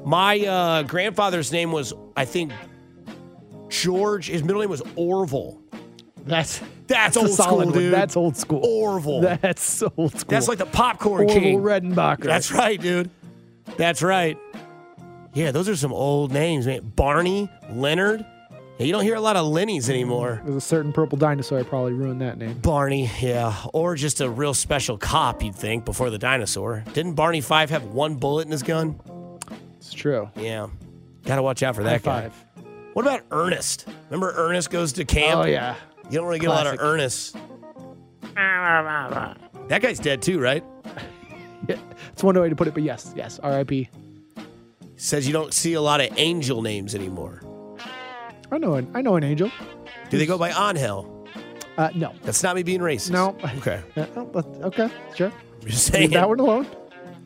My 0.04 0.40
uh, 0.40 0.83
grandfather's 0.83 1.50
name 1.50 1.73
was, 1.73 1.95
I 2.16 2.26
think, 2.26 2.52
George. 3.68 4.28
His 4.28 4.45
middle 4.45 4.61
name 4.61 4.71
was 4.71 4.83
Orville. 4.97 5.62
That's 6.28 6.61
That's 6.87 7.16
a 7.16 7.20
old 7.20 7.30
school, 7.30 7.56
one. 7.56 7.73
dude. 7.73 7.92
That's 7.92 8.16
old 8.16 8.37
school. 8.37 8.64
Orville. 8.64 9.20
That's 9.20 9.82
old 9.82 10.18
school. 10.18 10.30
That's 10.30 10.49
like 10.49 10.58
the 10.58 10.66
popcorn 10.66 11.23
Orville 11.23 11.40
king. 11.40 11.61
Redenbacher. 11.61 12.25
That's 12.25 12.52
right, 12.52 12.80
dude. 12.80 13.11
That's 13.76 14.02
right. 14.02 14.38
Yeah, 15.35 15.50
those 15.52 15.68
are 15.68 15.76
some 15.76 15.92
old 15.92 16.32
names, 16.32 16.66
man. 16.66 16.92
Barney, 16.97 17.49
Leonard. 17.70 18.25
Yeah, 18.78 18.87
you 18.87 18.92
don't 18.92 19.02
hear 19.02 19.16
a 19.16 19.20
lot 19.20 19.37
of 19.37 19.47
Lennies 19.52 19.88
anymore. 19.90 20.40
There's 20.44 20.56
a 20.56 20.61
certain 20.61 20.92
purple 20.92 21.18
dinosaur. 21.18 21.58
I 21.58 21.64
probably 21.64 21.92
ruined 21.92 22.20
that 22.20 22.38
name. 22.38 22.58
Barney, 22.58 23.11
yeah. 23.20 23.54
Or 23.73 23.94
just 23.97 24.20
a 24.20 24.30
real 24.30 24.54
special 24.54 24.97
cop, 24.97 25.42
you'd 25.42 25.54
think, 25.56 25.85
before 25.85 26.11
the 26.11 26.18
dinosaur. 26.18 26.85
Didn't 26.92 27.14
Barney 27.14 27.40
Fife 27.40 27.70
have 27.70 27.85
one 27.87 28.14
bullet 28.14 28.47
in 28.47 28.52
his 28.52 28.62
gun? 28.62 29.00
It's 29.78 29.92
true. 29.92 30.30
Yeah. 30.37 30.68
Gotta 31.25 31.42
watch 31.42 31.62
out 31.64 31.75
for 31.75 31.82
that 31.82 31.90
High 31.90 31.99
guy. 31.99 32.20
five. 32.28 32.44
What 32.94 33.02
about 33.04 33.23
Ernest? 33.30 33.87
Remember 34.11 34.32
Ernest 34.37 34.70
goes 34.70 34.92
to 34.94 35.04
camp? 35.04 35.40
Oh 35.40 35.44
yeah. 35.44 35.75
You 36.11 36.19
don't 36.19 36.27
really 36.27 36.38
get 36.38 36.49
a 36.49 36.53
lot 36.53 36.67
of. 36.67 36.77
Ernest. 36.81 37.37
That 38.35 39.83
guy's 39.83 39.99
dead 39.99 40.23
too, 40.23 40.41
right? 40.41 40.65
yeah. 41.69 41.77
It's 42.12 42.23
one 42.23 42.38
way 42.41 42.49
to 42.49 42.57
put 42.57 42.69
it, 42.69 42.75
but 42.75 42.83
yes, 42.83 43.12
yes. 43.17 43.38
R.I.P. 43.41 43.88
Says 44.97 45.27
you 45.27 45.33
don't 45.33 45.53
see 45.53 45.75
a 45.75 45.81
lot 45.81 46.00
of 46.00 46.09
angel 46.19 46.62
names 46.62 46.95
anymore. 46.95 47.43
I 48.50 48.59
know 48.59 48.75
an 48.75 48.91
I 48.95 49.03
know 49.03 49.17
an 49.17 49.25
angel. 49.25 49.50
Do 50.11 50.17
they 50.19 50.27
go 50.27 50.38
by 50.38 50.50
Angel? 50.50 51.15
Uh, 51.77 51.91
no. 51.95 52.15
That's 52.23 52.43
not 52.43 52.57
me 52.57 52.62
being 52.62 52.81
racist. 52.81 53.11
No. 53.11 53.37
Okay. 53.59 53.83
Oh, 54.17 54.25
but- 54.25 54.47
okay. 54.62 54.91
Sure. 55.15 55.31
I'm 55.62 55.69
just 55.69 55.93
Leave 55.93 56.00
saying. 56.00 56.11
that 56.11 56.29
one 56.29 56.41
alone. 56.41 56.67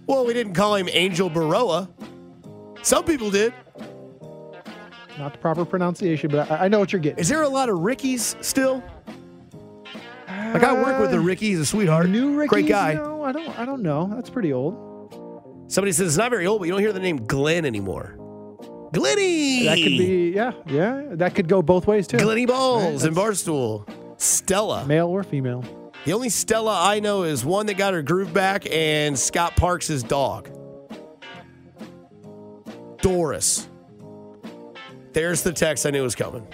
Well, 0.07 0.27
we 0.27 0.35
didn't 0.35 0.55
call 0.55 0.75
him 0.75 0.89
Angel 0.93 1.31
Baroa. 1.31 1.89
Some 2.83 3.05
people 3.05 3.31
did. 3.31 3.55
Not 5.19 5.33
the 5.33 5.39
proper 5.39 5.65
pronunciation, 5.65 6.31
but 6.31 6.51
I, 6.51 6.65
I 6.65 6.69
know 6.69 6.79
what 6.79 6.93
you're 6.93 7.01
getting. 7.01 7.19
Is 7.19 7.29
there 7.29 7.43
a 7.43 7.49
lot 7.49 7.69
of 7.69 7.79
Rickies 7.81 8.37
still? 8.41 8.83
Like 10.27 10.63
I 10.65 10.73
work 10.75 11.01
with 11.01 11.15
a 11.15 11.21
Ricky, 11.21 11.49
he's 11.51 11.61
a 11.61 11.67
sweetheart. 11.67 12.09
New 12.09 12.35
Ricky. 12.37 12.49
Great 12.49 12.67
guy. 12.67 12.95
No, 12.95 13.23
I 13.23 13.33
don't. 13.33 13.59
I 13.59 13.65
don't 13.65 13.83
know. 13.83 14.11
That's 14.15 14.29
pretty 14.29 14.53
old. 14.53 14.75
Somebody 15.69 15.93
says 15.93 16.09
it's 16.09 16.17
not 16.19 16.31
very 16.31 16.47
old, 16.47 16.61
but 16.61 16.67
you 16.67 16.73
don't 16.73 16.81
hear 16.81 16.93
the 16.93 17.01
name 17.01 17.27
Glenn 17.27 17.65
anymore. 17.65 18.17
Glenny! 18.93 19.65
That 19.65 19.77
could 19.79 19.85
be. 19.87 20.33
Yeah. 20.35 20.53
Yeah. 20.67 21.03
That 21.13 21.35
could 21.35 21.49
go 21.49 21.63
both 21.63 21.87
ways 21.87 22.07
too. 22.07 22.19
Glenny 22.19 22.45
Balls 22.45 23.03
Right, 23.03 23.09
and 23.09 23.17
Barstool. 23.17 23.89
Stella. 24.21 24.85
Male 24.87 25.09
or 25.09 25.23
female. 25.25 25.65
The 26.05 26.13
only 26.13 26.29
Stella 26.29 26.79
I 26.79 27.01
know 27.01 27.23
is 27.23 27.45
one 27.45 27.67
that 27.67 27.79
got 27.79 27.95
her 27.95 28.03
groove 28.03 28.35
back 28.35 28.67
and 28.71 29.19
Scott 29.19 29.57
Parks' 29.57 30.03
dog. 30.03 30.51
Doris. 33.01 33.69
There's 35.13 35.43
the 35.43 35.53
text 35.53 35.87
I 35.87 35.91
knew 35.91 36.03
was 36.03 36.15
coming. 36.15 36.47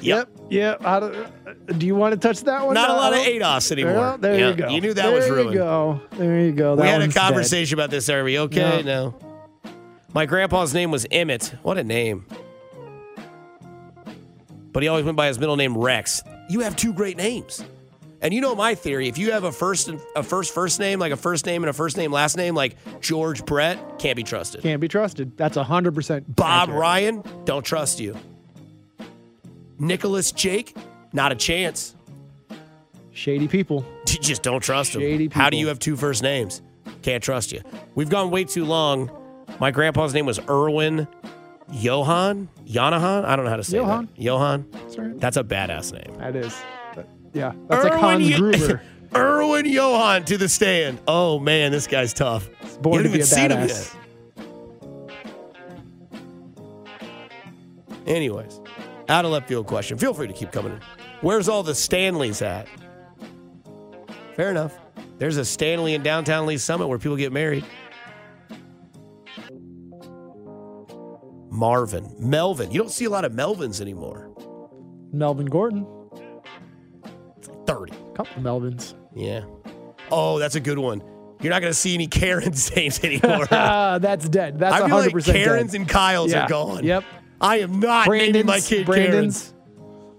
Yep. 0.00 0.28
Yeah. 0.48 0.76
How 0.80 1.00
do, 1.00 1.06
uh, 1.06 1.52
do 1.76 1.86
you 1.86 1.94
want 1.96 2.12
to 2.14 2.18
touch 2.20 2.42
that 2.42 2.64
one? 2.64 2.74
Not 2.74 2.90
a 2.90 2.92
lot 2.92 3.12
of 3.12 3.18
ADOS 3.20 3.72
anymore. 3.72 3.94
Well, 3.94 4.18
there 4.18 4.38
Yeah, 4.38 4.48
you 4.50 4.54
go. 4.54 4.68
You 4.68 4.80
knew 4.80 4.94
that 4.94 5.02
there 5.02 5.12
was 5.14 5.28
ruined. 5.28 5.48
There 5.48 5.54
you 5.54 5.58
go. 5.58 6.00
There 6.12 6.40
you 6.40 6.52
go. 6.52 6.76
That 6.76 6.82
we 6.82 6.88
had 6.88 7.00
a 7.00 7.04
one's 7.04 7.14
dead. 7.14 7.20
conversation 7.20 7.74
about 7.78 7.90
this. 7.90 8.08
Are 8.08 8.22
we 8.22 8.38
okay? 8.38 8.82
No. 8.84 9.14
No. 9.14 9.14
My 10.14 10.24
grandpa's 10.26 10.72
name 10.72 10.90
was 10.90 11.06
Emmett. 11.10 11.54
What 11.62 11.78
a 11.78 11.84
name. 11.84 12.26
But 14.72 14.82
he 14.82 14.88
always 14.88 15.04
went 15.04 15.16
by 15.16 15.26
his 15.26 15.38
middle 15.38 15.56
name 15.56 15.76
Rex. 15.76 16.22
You 16.48 16.60
have 16.60 16.76
two 16.76 16.92
great 16.92 17.16
names. 17.16 17.64
And 18.20 18.34
you 18.34 18.40
know 18.40 18.54
my 18.54 18.74
theory, 18.74 19.06
if 19.08 19.16
you 19.16 19.32
have 19.32 19.44
a 19.44 19.52
first 19.52 19.90
a 20.16 20.22
first 20.22 20.52
first 20.52 20.80
name, 20.80 20.98
like 20.98 21.12
a 21.12 21.16
first 21.16 21.46
name 21.46 21.62
and 21.62 21.70
a 21.70 21.72
first 21.72 21.96
name 21.96 22.10
last 22.10 22.36
name, 22.36 22.54
like 22.54 22.76
George 23.00 23.44
Brett, 23.44 23.98
can't 23.98 24.16
be 24.16 24.24
trusted. 24.24 24.62
Can't 24.62 24.80
be 24.80 24.88
trusted. 24.88 25.36
That's 25.36 25.56
hundred 25.56 25.94
percent. 25.94 26.34
Bob 26.34 26.70
Ryan, 26.70 27.22
don't 27.44 27.64
trust 27.64 28.00
you. 28.00 28.16
Nicholas 29.78 30.32
Jake, 30.32 30.76
not 31.12 31.30
a 31.30 31.36
chance. 31.36 31.94
Shady 33.12 33.48
people. 33.48 33.84
You 34.08 34.18
just 34.20 34.42
don't 34.42 34.62
trust 34.62 34.94
them. 34.94 35.02
Shady 35.02 35.28
How 35.28 35.50
do 35.50 35.58
you 35.58 35.68
have 35.68 35.78
two 35.78 35.94
first 35.94 36.22
names? 36.22 36.62
Can't 37.02 37.22
trust 37.22 37.52
you. 37.52 37.60
We've 37.94 38.08
gone 38.08 38.30
way 38.30 38.44
too 38.44 38.64
long. 38.64 39.10
My 39.60 39.70
grandpa's 39.70 40.14
name 40.14 40.24
was 40.24 40.40
Erwin 40.48 41.06
Johann. 41.70 42.48
Jonahan? 42.64 43.26
I 43.26 43.36
don't 43.36 43.44
know 43.44 43.50
how 43.50 43.56
to 43.56 43.64
say 43.64 43.76
Johann. 43.76 44.06
that. 44.06 44.22
Johann. 44.22 44.66
That's 44.70 44.98
right. 44.98 45.20
That's 45.20 45.36
a 45.36 45.44
badass 45.44 45.92
name. 45.92 46.18
That 46.18 46.36
is. 46.36 46.56
Yeah. 47.38 47.52
That's 47.68 47.84
like 47.84 47.92
Erwin 47.92 48.00
Hans 48.20 48.28
Jo- 48.30 48.38
Gruber. 48.38 48.82
Erwin 49.14 49.64
Johann 49.66 50.24
to 50.24 50.36
the 50.36 50.48
stand. 50.48 50.98
Oh 51.06 51.38
man, 51.38 51.70
this 51.70 51.86
guy's 51.86 52.12
tough. 52.12 52.48
born 52.82 52.96
you 52.96 53.02
to 53.04 53.08
be 53.10 53.14
a 53.14 53.16
even 53.18 53.26
seen 53.26 53.50
him 53.52 53.68
badass. 53.68 53.94
Anyways, 58.06 58.60
out 59.08 59.24
of 59.24 59.30
left 59.30 59.46
field 59.46 59.66
question. 59.68 59.98
Feel 59.98 60.14
free 60.14 60.26
to 60.26 60.32
keep 60.32 60.50
coming 60.50 60.72
in. 60.72 60.80
Where's 61.20 61.48
all 61.48 61.62
the 61.62 61.74
Stanleys 61.74 62.42
at? 62.42 62.66
Fair 64.34 64.50
enough. 64.50 64.76
There's 65.18 65.36
a 65.36 65.44
Stanley 65.44 65.94
in 65.94 66.02
downtown 66.02 66.46
Lee 66.46 66.58
Summit 66.58 66.88
where 66.88 66.98
people 66.98 67.16
get 67.16 67.32
married. 67.32 67.64
Marvin, 71.50 72.14
Melvin. 72.18 72.70
You 72.70 72.78
don't 72.80 72.90
see 72.90 73.04
a 73.04 73.10
lot 73.10 73.24
of 73.24 73.32
Melvins 73.32 73.80
anymore. 73.80 74.30
Melvin 75.12 75.46
Gordon. 75.46 75.86
30. 78.24 78.28
Couple 78.30 78.42
Melvins. 78.42 78.94
Yeah. 79.14 79.44
Oh, 80.10 80.38
that's 80.38 80.54
a 80.54 80.60
good 80.60 80.78
one. 80.78 81.02
You're 81.40 81.52
not 81.52 81.60
going 81.60 81.70
to 81.72 81.78
see 81.78 81.94
any 81.94 82.06
Karen's 82.08 82.74
names 82.74 83.02
anymore. 83.04 83.46
That's 83.50 84.28
dead. 84.28 84.58
That's 84.58 84.74
I 84.74 84.78
feel 84.78 84.88
hundred 84.88 85.04
like 85.04 85.12
percent 85.12 85.36
Karens 85.36 85.72
dead. 85.72 85.80
and 85.82 85.88
Kyles 85.88 86.32
yeah. 86.32 86.44
are 86.44 86.48
gone. 86.48 86.82
Yep. 86.84 87.04
I 87.40 87.60
am 87.60 87.78
not 87.78 88.08
naming 88.08 88.44
my 88.46 88.58
kid 88.58 88.86
Brandon's. 88.86 89.52
Karens. 89.52 89.54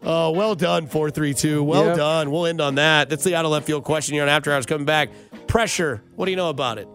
Oh, 0.01 0.31
well 0.31 0.55
done, 0.55 0.87
432. 0.87 1.61
Well 1.61 1.87
Yep. 1.87 1.97
done. 1.97 2.31
We'll 2.31 2.45
end 2.45 2.61
on 2.61 2.75
that. 2.75 3.09
That's 3.09 3.25
the 3.25 3.35
out 3.35 3.43
of 3.43 3.51
left 3.51 3.65
field 3.67 3.83
question 3.83 4.13
here 4.13 4.23
on 4.23 4.29
After 4.29 4.53
Hours 4.53 4.65
coming 4.65 4.85
back. 4.85 5.09
Pressure. 5.47 6.01
What 6.15 6.25
do 6.25 6.31
you 6.31 6.37
know 6.37 6.49
about 6.49 6.77
it? 6.77 6.87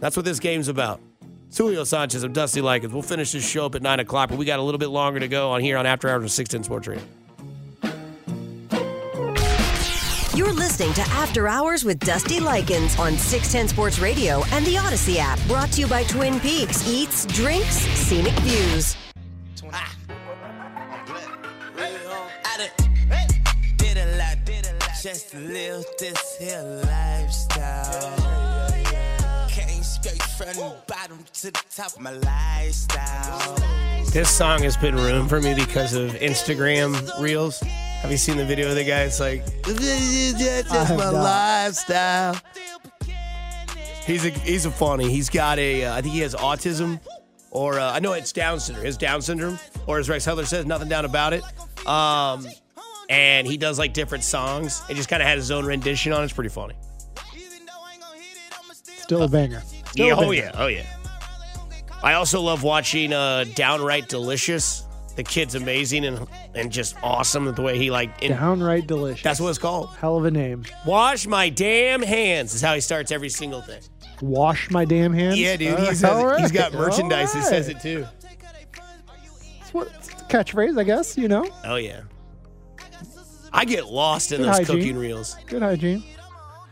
That's 0.00 0.14
what 0.14 0.26
this 0.26 0.38
game's 0.38 0.68
about. 0.68 1.00
It's 1.46 1.56
Julio 1.56 1.84
Sanchez. 1.84 2.22
I'm 2.24 2.34
Dusty 2.34 2.60
Likens. 2.60 2.92
We'll 2.92 3.00
finish 3.00 3.32
this 3.32 3.48
show 3.48 3.64
up 3.64 3.74
at 3.74 3.80
9 3.80 4.00
o'clock, 4.00 4.28
but 4.28 4.36
we 4.36 4.44
got 4.44 4.58
a 4.58 4.62
little 4.62 4.78
bit 4.78 4.90
longer 4.90 5.18
to 5.20 5.28
go 5.28 5.50
on 5.52 5.62
here 5.62 5.78
on 5.78 5.86
After 5.86 6.10
Hours 6.10 6.24
with 6.24 6.32
610 6.32 6.64
Sports 6.64 6.88
Radio. 6.88 7.02
You're 10.38 10.52
listening 10.52 10.92
to 10.92 11.00
After 11.00 11.48
Hours 11.48 11.84
with 11.84 11.98
Dusty 11.98 12.38
Likens 12.38 12.96
on 12.96 13.18
610 13.18 13.66
Sports 13.66 13.98
Radio 13.98 14.44
and 14.52 14.64
the 14.64 14.76
Audacy 14.76 15.16
app. 15.16 15.36
Brought 15.48 15.72
to 15.72 15.80
you 15.80 15.88
by 15.88 16.04
Twin 16.04 16.38
Peaks 16.38 16.88
Eats, 16.88 17.26
Drinks, 17.26 17.78
Scenic 17.78 18.32
Views. 18.42 18.96
Did 19.56 19.64
a 23.96 24.16
lot, 24.16 24.36
did 24.44 24.66
a 24.68 24.72
lot 24.74 24.90
just 25.02 25.34
live 25.34 25.84
this 25.98 26.36
here 26.38 26.62
lifestyle. 26.84 28.16
Came 29.48 29.82
straight 29.82 30.22
from 30.22 30.54
the 30.54 30.76
bottom 30.86 31.18
to 31.32 31.50
the 31.50 31.64
top 31.74 31.96
of 31.96 32.00
my 32.00 32.12
lifestyle. 32.12 33.56
This 34.12 34.30
song 34.30 34.62
has 34.62 34.76
been 34.76 34.94
ruined 34.94 35.28
for 35.28 35.40
me 35.40 35.54
because 35.54 35.94
of 35.94 36.12
Instagram 36.12 37.20
reels. 37.20 37.60
Have 38.02 38.10
you 38.12 38.16
seen 38.16 38.36
the 38.36 38.44
video 38.44 38.68
of 38.68 38.76
the 38.76 38.84
guy? 38.84 39.02
It's 39.02 39.18
like, 39.20 39.44
this 39.64 39.80
is 39.90 40.34
just 40.34 40.70
my 40.96 41.08
lifestyle. 41.10 42.36
He's 44.06 44.24
a 44.24 44.30
he's 44.30 44.64
a 44.66 44.70
funny. 44.70 45.10
He's 45.10 45.28
got 45.28 45.58
a 45.58 45.84
uh, 45.84 45.94
I 45.96 46.00
think 46.00 46.14
he 46.14 46.20
has 46.20 46.34
autism, 46.34 47.00
or 47.50 47.78
uh, 47.78 47.92
I 47.92 47.98
know 47.98 48.12
it's 48.12 48.32
Down 48.32 48.58
syndrome. 48.60 48.86
His 48.86 48.96
Down 48.96 49.20
syndrome, 49.20 49.58
or 49.86 49.98
as 49.98 50.08
Rex 50.08 50.24
Heller 50.24 50.46
says, 50.46 50.64
nothing 50.64 50.88
down 50.88 51.04
about 51.04 51.34
it. 51.34 51.42
Um, 51.86 52.46
and 53.10 53.46
he 53.46 53.56
does 53.58 53.78
like 53.78 53.92
different 53.92 54.24
songs. 54.24 54.80
and 54.88 54.96
just 54.96 55.08
kind 55.10 55.20
of 55.22 55.28
had 55.28 55.36
his 55.36 55.50
own 55.50 55.66
rendition 55.66 56.12
on. 56.12 56.22
it. 56.22 56.24
It's 56.24 56.32
pretty 56.32 56.48
funny. 56.50 56.74
Still 58.72 59.24
a 59.24 59.28
banger. 59.28 59.60
Still 59.90 60.06
Yeah, 60.06 60.12
a 60.12 60.16
oh 60.16 60.20
banger. 60.20 60.34
yeah, 60.34 60.50
oh 60.54 60.66
yeah. 60.68 60.86
I 62.02 62.14
also 62.14 62.40
love 62.40 62.62
watching 62.62 63.12
uh, 63.12 63.44
Downright 63.54 64.08
Delicious. 64.08 64.84
The 65.18 65.24
kid's 65.24 65.54
amazing 65.56 66.04
and 66.06 66.26
and 66.54 66.70
just 66.70 66.96
awesome 67.02 67.52
the 67.52 67.60
way 67.60 67.76
he 67.76 67.90
like. 67.90 68.22
in- 68.22 68.30
Downright 68.32 68.86
delicious. 68.86 69.22
that's 69.24 69.40
what 69.40 69.48
it's 69.48 69.58
called. 69.58 69.90
Hell 69.96 70.16
of 70.16 70.24
a 70.24 70.30
name. 70.30 70.64
Wash 70.86 71.26
my 71.26 71.48
damn 71.48 72.00
hands 72.02 72.54
is 72.54 72.62
how 72.62 72.72
he 72.74 72.80
starts 72.80 73.10
every 73.10 73.28
single 73.28 73.60
thing. 73.60 73.80
Wash 74.22 74.70
my 74.70 74.84
damn 74.84 75.12
hands. 75.12 75.38
Yeah, 75.38 75.56
dude. 75.56 75.74
Uh, 75.78 75.86
He's, 75.90 76.04
all 76.04 76.36
he's 76.38 76.52
got 76.52 76.72
merchandise 76.72 77.32
that 77.32 77.44
says 77.44 77.68
it 77.68 77.80
too. 77.80 78.06
It's 79.60 79.74
what 79.74 79.88
it's 79.96 80.08
a 80.08 80.12
catchphrase, 80.26 80.78
I 80.78 80.84
guess. 80.84 81.18
You 81.18 81.26
know, 81.28 81.46
Oh 81.64 81.76
yeah. 81.76 82.02
I 83.52 83.64
get 83.64 83.86
lost 83.86 84.30
in 84.32 84.38
Good 84.38 84.46
those 84.48 84.56
hygiene. 84.58 84.76
cooking 84.78 84.96
reels. 84.98 85.36
good 85.46 85.62
hygiene. 85.62 86.04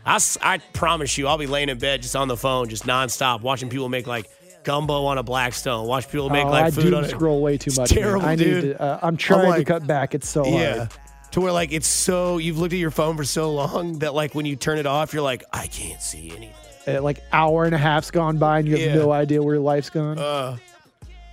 I, 0.05 0.19
I 0.41 0.59
promise 0.73 1.17
you, 1.17 1.27
I'll 1.27 1.37
be 1.37 1.47
laying 1.47 1.67
in 1.69 1.79
bed 1.79 2.01
just 2.01 2.15
on 2.15 2.29
the 2.29 2.37
phone, 2.37 2.69
just 2.69 2.85
nonstop, 2.85 3.41
watching 3.41 3.67
people 3.67 3.89
make 3.89 4.07
like 4.07 4.29
gumbo 4.67 5.05
on 5.05 5.17
a 5.17 5.23
Blackstone. 5.23 5.87
Watch 5.87 6.09
people 6.09 6.29
make 6.29 6.45
oh, 6.45 6.49
like 6.49 6.65
I 6.65 6.71
food 6.71 6.89
do 6.91 6.95
on 6.97 7.05
it. 7.05 7.09
scroll 7.09 7.41
way 7.41 7.57
too 7.57 7.69
It's 7.69 7.79
much. 7.79 7.95
man. 7.95 8.03
terrible, 8.03 8.25
I 8.25 8.35
dude. 8.35 8.63
need 8.65 8.69
to. 8.73 8.81
Uh, 8.81 8.99
I'm 9.01 9.15
trying 9.17 9.47
like- 9.49 9.59
to 9.59 9.63
cut 9.65 9.87
back. 9.87 10.13
It's 10.13 10.27
so 10.29 10.45
Yeah. 10.45 10.75
hard. 10.77 10.89
To 11.31 11.41
where 11.41 11.51
like 11.51 11.71
it's 11.71 11.87
so 11.87 12.37
you've 12.37 12.57
looked 12.57 12.73
at 12.73 12.79
your 12.79 12.91
phone 12.91 13.15
for 13.17 13.23
so 13.23 13.51
long 13.53 13.99
that 13.99 14.13
like 14.13 14.33
when 14.35 14.45
you 14.45 14.55
turn 14.55 14.77
it 14.77 14.85
off, 14.85 15.13
you're 15.13 15.21
like, 15.23 15.43
I 15.53 15.67
can't 15.67 16.01
see 16.01 16.29
anything. 16.35 16.53
Uh, 16.87 17.01
like 17.01 17.19
hour 17.33 17.65
and 17.65 17.75
a 17.75 17.77
half's 17.77 18.11
gone 18.11 18.37
by 18.37 18.59
and 18.59 18.67
you 18.67 18.77
have 18.77 18.95
Yeah. 18.95 18.95
no 18.95 19.11
idea 19.11 19.41
where 19.43 19.55
your 19.55 19.63
life's 19.63 19.89
gone. 19.89 20.17
Uh, 20.19 20.57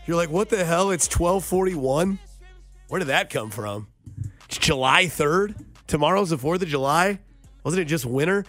you're 0.06 0.16
like, 0.16 0.30
what 0.30 0.48
the 0.48 0.64
hell? 0.64 0.90
It's 0.90 1.06
1241? 1.08 2.18
Where 2.88 2.98
did 2.98 3.08
that 3.08 3.30
come 3.30 3.50
from? 3.50 3.86
It's 4.46 4.58
July 4.58 5.06
3rd? 5.06 5.54
Tomorrow's 5.86 6.30
the 6.30 6.38
4th 6.38 6.62
of 6.62 6.68
July? 6.68 7.18
Wasn't 7.62 7.80
it 7.80 7.86
just 7.86 8.04
winter? 8.04 8.44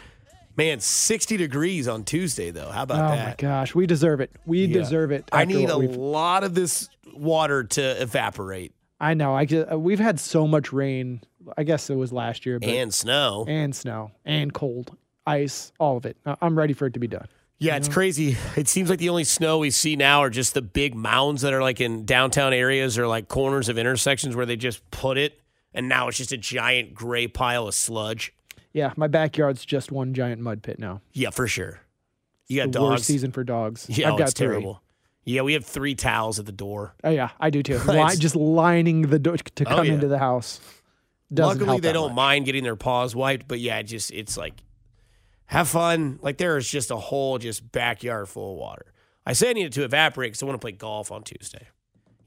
Man, 0.58 0.80
60 0.80 1.38
degrees 1.38 1.88
on 1.88 2.04
Tuesday, 2.04 2.52
though. 2.52 2.70
How 2.70 2.84
about 2.84 3.12
oh 3.12 3.16
that? 3.16 3.22
Oh, 3.24 3.30
my 3.30 3.36
gosh, 3.38 3.76
we 3.76 3.86
deserve 3.86 4.22
it. 4.22 4.32
We 4.46 4.66
Yeah. 4.66 4.74
deserve 4.80 5.12
it. 5.12 5.26
I 5.32 5.46
need 5.46 5.70
a 5.70 5.78
we've- 5.78 5.96
lot 5.96 6.44
of 6.44 6.56
this 6.56 6.90
water 7.14 7.64
to 7.64 8.02
evaporate 8.02 8.74
I 9.00 9.14
know. 9.14 9.36
I 9.36 9.44
just, 9.44 9.70
uh, 9.72 9.78
we've 9.78 10.00
had 10.00 10.20
so 10.22 10.48
much 10.48 10.72
rain. 10.72 11.22
I 11.58 11.64
guess 11.64 11.90
it 11.90 11.96
was 11.96 12.14
last 12.14 12.46
year, 12.46 12.60
but 12.60 12.70
and 12.70 12.94
snow. 12.94 13.44
and 13.48 13.76
snow 13.76 14.12
and 14.24 14.54
cold, 14.54 14.96
ice, 15.28 15.74
all 15.80 15.98
of 15.98 16.06
it. 16.06 16.16
I'm 16.42 16.58
ready 16.58 16.74
for 16.74 16.86
it 16.88 16.94
to 16.94 17.00
be 17.00 17.08
done. 17.08 17.28
Yeah, 17.60 17.76
it's 17.76 17.90
crazy. 17.90 18.38
It 18.56 18.68
seems 18.70 18.90
like 18.90 19.00
the 19.00 19.10
only 19.10 19.26
snow 19.26 19.58
we 19.60 19.70
see 19.70 19.96
now 19.98 20.22
are 20.22 20.30
just 20.30 20.54
the 20.54 20.62
big 20.62 20.96
mounds 20.96 21.42
that 21.42 21.54
are 21.54 21.62
like 21.62 21.82
in 21.82 22.06
downtown 22.06 22.54
areas 22.54 22.98
or 22.98 23.06
like 23.06 23.28
corners 23.28 23.68
of 23.68 23.78
intersections 23.78 24.34
where 24.36 24.46
they 24.46 24.56
just 24.56 24.90
put 24.92 25.18
it, 25.18 25.40
and 25.74 25.90
now 25.90 26.08
it's 26.08 26.18
just 26.18 26.32
a 26.32 26.38
giant 26.38 26.94
gray 26.94 27.28
pile 27.28 27.68
of 27.68 27.74
sludge. 27.76 28.34
Yeah, 28.76 28.92
my 28.98 29.08
backyard's 29.08 29.66
just 29.66 29.90
one 29.92 30.14
giant 30.14 30.42
mud 30.42 30.62
pit 30.62 30.80
now. 30.80 31.00
Yeah, 31.14 31.30
for 31.30 31.48
sure. 31.48 31.80
You 32.48 32.60
got 32.62 32.74
the 32.74 32.80
dogs. 32.80 32.90
worst 32.92 33.06
season 33.06 33.32
for 33.32 33.44
dogs. 33.46 33.86
Yeah, 33.90 34.10
I've 34.10 34.14
oh, 34.16 34.18
got 34.18 34.24
it's 34.30 34.34
three. 34.38 34.48
terrible. 34.48 34.82
Yeah, 35.24 35.42
we 35.44 35.54
have 35.54 35.66
three 35.66 35.96
towels 35.96 36.40
at 36.40 36.46
the 36.46 36.52
door. 36.52 36.94
Oh 37.04 37.10
yeah, 37.10 37.30
I 37.40 37.50
do 37.50 37.64
too. 37.64 37.78
Li- 37.88 38.16
just 38.18 38.36
lining 38.36 39.04
the 39.04 39.18
door 39.18 39.38
to 39.38 39.64
Oh, 39.66 39.76
come 39.78 39.86
yeah. 39.86 39.94
into 39.94 40.08
the 40.10 40.20
house. 40.20 40.60
Doesn't 41.34 41.60
Luckily, 41.66 41.80
they 41.80 41.94
don't 41.94 42.10
much. 42.10 42.16
mind 42.16 42.46
getting 42.46 42.64
their 42.64 42.76
paws 42.76 43.16
wiped, 43.16 43.48
but 43.48 43.60
yeah, 43.60 43.82
just 43.82 44.12
it's 44.12 44.36
like 44.38 44.54
have 45.46 45.68
fun. 45.70 46.20
Like 46.22 46.38
there 46.38 46.58
is 46.58 46.70
just 46.70 46.92
a 46.92 46.98
whole 46.98 47.38
just 47.38 47.72
backyard 47.72 48.28
full 48.30 48.54
of 48.54 48.60
water. 48.60 48.94
I 49.26 49.34
say 49.34 49.50
I 49.50 49.54
need 49.54 49.66
it 49.68 49.72
to 49.74 49.84
evaporate 49.84 50.34
because 50.34 50.44
I 50.44 50.46
want 50.48 50.60
to 50.60 50.64
play 50.66 50.74
golf 50.74 51.12
on 51.12 51.24
Tuesday. 51.24 51.68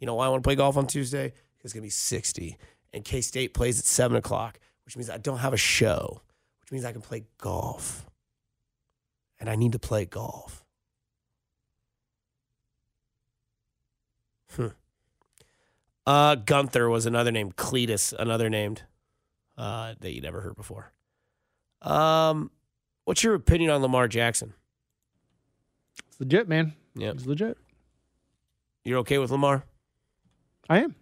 You 0.01 0.07
know 0.07 0.15
why 0.15 0.27
I 0.27 0.29
want 0.31 0.43
to 0.43 0.47
play 0.49 0.57
golf 0.57 0.77
on 0.79 0.87
Tuesday? 0.87 1.35
It's 1.63 1.73
gonna 1.75 1.83
be 1.83 1.91
sixty, 1.91 2.57
and 2.95 3.05
K 3.05 3.21
State 3.21 3.53
plays 3.55 3.79
at 3.79 3.85
seven 3.85 4.17
o'clock, 4.17 4.59
which 4.87 4.97
means 4.97 5.11
I 5.11 5.19
don't 5.19 5.39
have 5.39 5.53
a 5.53 5.57
show, 5.59 6.23
which 6.69 6.73
means 6.75 6.85
I 6.85 6.93
can 6.93 7.01
play 7.01 7.25
golf, 7.39 8.05
and 9.41 9.49
I 9.49 9.57
need 9.57 9.73
to 9.73 9.79
play 9.79 10.05
golf. 10.05 10.67
Hmm. 14.55 14.67
Uh, 16.07 16.35
Gunther 16.35 16.91
was 16.91 17.07
another 17.07 17.33
name. 17.33 17.53
Cletus, 17.53 18.13
another 18.13 18.51
named 18.51 18.83
uh, 19.57 19.95
that 20.01 20.13
you 20.13 20.21
never 20.21 20.43
heard 20.43 20.57
before. 20.57 20.93
Um, 21.81 22.51
what's 23.07 23.25
your 23.25 23.33
opinion 23.33 23.71
on 23.71 23.81
Lamar 23.81 24.07
Jackson? 24.07 24.53
It's 26.07 26.21
legit, 26.21 26.49
man. 26.49 26.75
Yeah, 26.95 27.13
It's 27.13 27.25
legit. 27.25 27.57
You're 28.85 28.99
okay 28.99 29.17
with 29.17 29.31
Lamar? 29.31 29.65
I 30.69 30.81
am. 30.83 30.95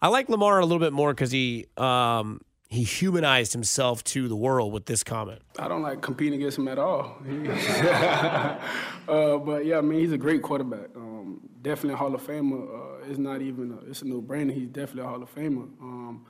I 0.00 0.08
like 0.08 0.28
Lamar 0.28 0.58
a 0.58 0.66
little 0.66 0.80
bit 0.80 0.92
more 0.92 1.14
because 1.14 1.30
he 1.30 1.66
um, 1.76 2.40
he 2.72 2.84
humanized 2.84 3.52
himself 3.52 4.02
to 4.02 4.28
the 4.28 4.36
world 4.36 4.72
with 4.72 4.86
this 4.86 5.04
comment. 5.04 5.42
I 5.58 5.68
don't 5.68 5.82
like 5.82 6.00
competing 6.00 6.40
against 6.40 6.56
him 6.58 6.68
at 6.68 6.78
all. 6.78 7.18
Uh, 9.08 9.36
but 9.36 9.66
yeah, 9.66 9.78
I 9.78 9.80
mean, 9.80 9.98
he's 9.98 10.12
a 10.12 10.16
great 10.16 10.42
quarterback. 10.42 10.88
Um, 10.94 11.40
definitely 11.60 11.94
a 11.94 11.96
Hall 11.96 12.14
of 12.14 12.24
Famer. 12.24 12.62
Uh, 12.62 13.10
it's 13.10 13.18
not 13.18 13.42
even 13.42 13.72
a, 13.72 13.90
it's 13.90 14.00
a 14.02 14.06
no-brainer. 14.06 14.54
He's 14.54 14.68
definitely 14.68 15.02
a 15.02 15.06
Hall 15.08 15.20
of 15.20 15.34
Famer. 15.34 15.68
Um, 15.82 16.24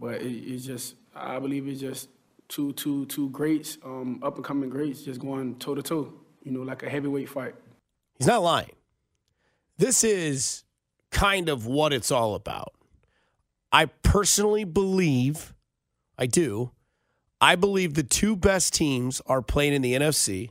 but 0.00 0.20
it, 0.20 0.32
it's 0.32 0.64
just, 0.64 0.96
I 1.14 1.38
believe 1.38 1.68
it's 1.68 1.80
just 1.80 2.08
two, 2.48 2.72
two, 2.72 3.06
two 3.06 3.30
greats, 3.30 3.78
um, 3.84 4.20
up 4.24 4.34
and 4.34 4.44
coming 4.44 4.68
greats, 4.68 5.02
just 5.02 5.20
going 5.20 5.60
toe 5.60 5.76
to 5.76 5.82
toe. 5.82 6.12
You 6.42 6.50
know, 6.50 6.62
like 6.62 6.82
a 6.82 6.90
heavyweight 6.90 7.28
fight. 7.28 7.54
He's 8.18 8.26
not 8.26 8.42
lying. 8.42 8.72
This 9.78 10.02
is 10.02 10.64
kind 11.12 11.48
of 11.48 11.66
what 11.66 11.92
it's 11.92 12.10
all 12.10 12.34
about. 12.34 12.74
I 13.70 13.86
personally 13.86 14.64
believe, 14.64 15.54
I 16.18 16.26
do, 16.26 16.72
I 17.40 17.54
believe 17.54 17.94
the 17.94 18.02
two 18.02 18.34
best 18.34 18.74
teams 18.74 19.22
are 19.26 19.40
playing 19.42 19.74
in 19.74 19.82
the 19.82 19.94
NFC, 19.94 20.50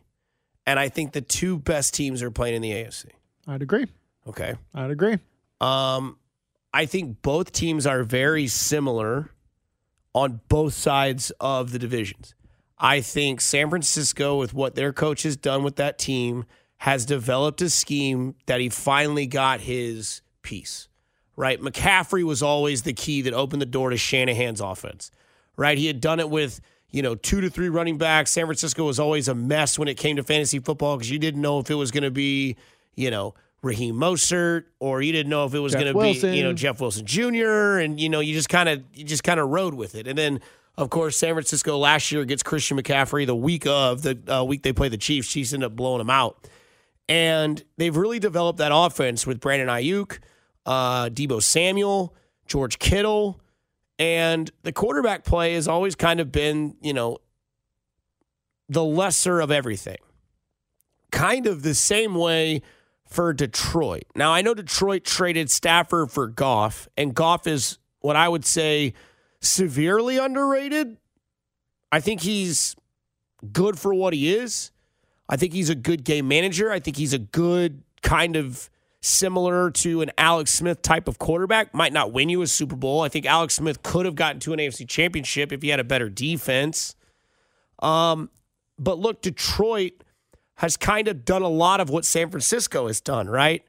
and 0.66 0.80
I 0.80 0.90
think 0.90 1.12
the 1.12 1.22
two 1.22 1.60
best 1.60 1.94
teams 1.94 2.24
are 2.24 2.32
playing 2.32 2.56
in 2.56 2.62
the 2.62 2.72
AFC. 2.72 3.08
I'd 3.48 3.62
agree. 3.62 3.88
Okay. 4.28 4.56
I'd 4.74 4.92
agree. 4.92 5.18
Um, 5.60 6.18
I 6.74 6.86
think 6.86 7.22
both 7.22 7.52
teams 7.52 7.86
are 7.86 8.04
very 8.04 8.48
similar 8.48 9.32
on 10.14 10.42
both 10.50 10.74
sides 10.74 11.32
of 11.40 11.72
the 11.72 11.80
divisions. 11.80 12.36
I 12.78 13.02
think 13.02 13.42
San 13.42 13.70
Francisco, 13.70 14.38
with 14.38 14.54
what 14.54 14.76
their 14.76 14.94
coach 14.94 15.24
has 15.24 15.36
done 15.36 15.64
with 15.64 15.78
that 15.78 15.98
team, 15.98 16.46
has 16.78 17.06
developed 17.06 17.62
a 17.62 17.70
scheme 17.70 18.36
that 18.46 18.60
he 18.60 18.70
finally 18.70 19.26
got 19.26 19.62
his 19.62 20.22
piece. 20.42 20.88
Right? 21.36 21.60
McCaffrey 21.60 22.24
was 22.24 22.42
always 22.42 22.82
the 22.84 22.94
key 22.94 23.22
that 23.24 23.34
opened 23.34 23.62
the 23.62 23.68
door 23.68 23.90
to 23.92 23.98
Shanahan's 23.98 24.62
offense. 24.62 25.12
Right? 25.58 25.78
He 25.78 25.88
had 25.88 26.00
done 26.00 26.20
it 26.20 26.30
with, 26.30 26.62
you 26.92 27.02
know, 27.02 27.16
two 27.16 27.42
to 27.42 27.50
three 27.50 27.70
running 27.70 27.98
backs. 27.98 28.32
San 28.32 28.46
Francisco 28.46 28.86
was 28.86 29.00
always 29.00 29.28
a 29.28 29.36
mess 29.36 29.78
when 29.78 29.88
it 29.88 29.98
came 29.98 30.16
to 30.16 30.24
fantasy 30.24 30.60
football 30.60 30.96
because 30.98 31.12
you 31.12 31.20
didn't 31.20 31.42
know 31.42 31.60
if 31.60 31.70
it 31.70 31.76
was 31.76 31.92
going 31.92 32.04
to 32.04 32.12
be, 32.12 32.56
you 32.96 33.10
know, 33.12 33.34
Raheem 33.64 33.96
Mostert 33.96 34.66
or 34.80 35.02
you 35.02 35.12
didn't 35.12 35.30
know 35.30 35.46
if 35.46 35.54
it 35.54 35.60
was 35.60 35.74
going 35.74 35.88
to 35.88 35.94
be, 36.00 36.38
you 36.38 36.44
know, 36.44 36.54
Jeff 36.54 36.80
Wilson 36.80 37.06
Jr. 37.06 37.80
and 37.80 38.00
you 38.00 38.08
know 38.10 38.20
you 38.20 38.34
just 38.34 38.50
kind 38.50 38.70
of 38.70 38.84
you 38.94 39.04
just 39.04 39.24
kind 39.24 39.40
of 39.40 39.50
rode 39.50 39.74
with 39.74 39.96
it. 39.96 40.08
And 40.08 40.18
then 40.18 40.40
of 40.78 40.90
course 40.92 41.18
San 41.18 41.34
Francisco 41.34 41.78
last 41.78 42.12
year 42.12 42.24
gets 42.24 42.44
Christian 42.44 42.78
McCaffrey 42.78 43.26
the 43.26 43.36
week 43.36 43.66
of 43.66 44.04
the 44.04 44.20
uh, 44.28 44.44
week 44.44 44.62
they 44.64 44.74
play 44.74 44.90
the 44.90 44.98
Chiefs. 44.98 45.28
Chiefs 45.28 45.54
end 45.54 45.64
up 45.64 45.76
blowing 45.76 45.98
them 45.98 46.10
out, 46.10 46.48
and 47.10 47.64
they've 47.78 47.96
really 47.96 48.20
developed 48.20 48.60
that 48.60 48.72
offense 48.74 49.26
with 49.26 49.40
Brandon 49.40 49.70
Aiyuk, 49.70 50.20
uh, 50.68 51.10
Deebo 51.10 51.42
Samuel, 51.42 52.16
George 52.46 52.78
Kittle, 52.78 53.42
and 54.00 54.52
the 54.64 54.72
quarterback 54.72 55.24
play 55.24 55.54
has 55.54 55.68
always 55.68 55.96
kind 55.96 56.20
of 56.20 56.32
been 56.32 56.76
you 56.82 56.94
know 56.94 57.18
the 58.70 58.84
lesser 58.84 59.40
of 59.40 59.52
everything. 59.52 59.98
Kind 61.12 61.48
of 61.48 61.64
the 61.64 61.74
same 61.74 62.16
way 62.16 62.62
for 63.06 63.34
Detroit. 63.34 64.04
Now, 64.16 64.34
I 64.34 64.42
know 64.42 64.54
Detroit 64.54 65.06
traded 65.06 65.50
Stafford 65.50 66.12
for 66.12 66.28
Goff, 66.28 66.90
and 66.98 67.16
Goff 67.16 67.48
is 67.48 67.80
what 68.02 68.16
I 68.16 68.28
would 68.28 68.46
say 68.46 68.94
severely 69.40 70.18
underrated. 70.18 70.98
I 71.92 72.02
think 72.02 72.22
he's 72.22 72.76
good 73.54 73.80
for 73.80 73.94
what 73.94 74.14
he 74.14 74.36
is. 74.36 74.72
I 75.30 75.38
think 75.38 75.54
he's 75.54 75.70
a 75.70 75.76
good 75.76 76.04
game 76.04 76.28
manager. 76.28 76.72
I 76.72 76.80
think 76.80 76.98
he's 76.98 77.14
a 77.14 77.20
good 77.20 77.84
kind 78.02 78.36
of 78.36 78.70
similar 79.02 79.72
to 79.72 80.02
an 80.02 80.12
Alex 80.18 80.52
Smith 80.54 80.82
type 80.82 81.08
of 81.08 81.20
quarterback. 81.20 81.74
Might 81.74 81.94
not 81.94 82.12
win 82.12 82.30
you 82.30 82.42
a 82.42 82.48
Super 82.48 82.76
Bowl. 82.76 83.02
I 83.02 83.10
think 83.10 83.26
Alex 83.26 83.56
Smith 83.56 83.84
could 83.84 84.06
have 84.06 84.16
gotten 84.16 84.40
to 84.42 84.54
an 84.54 84.60
AFC 84.60 84.88
championship 84.88 85.52
if 85.52 85.62
he 85.62 85.70
had 85.70 85.80
a 85.80 85.84
better 85.84 86.10
defense. 86.10 86.96
Um, 87.80 88.30
but 88.80 88.98
look, 89.00 89.22
Detroit 89.22 90.04
has 90.56 90.76
kind 90.76 91.08
of 91.08 91.24
done 91.24 91.44
a 91.44 91.48
lot 91.48 91.80
of 91.80 91.90
what 91.90 92.06
San 92.06 92.30
Francisco 92.30 92.88
has 92.88 93.00
done, 93.00 93.30
right? 93.30 93.64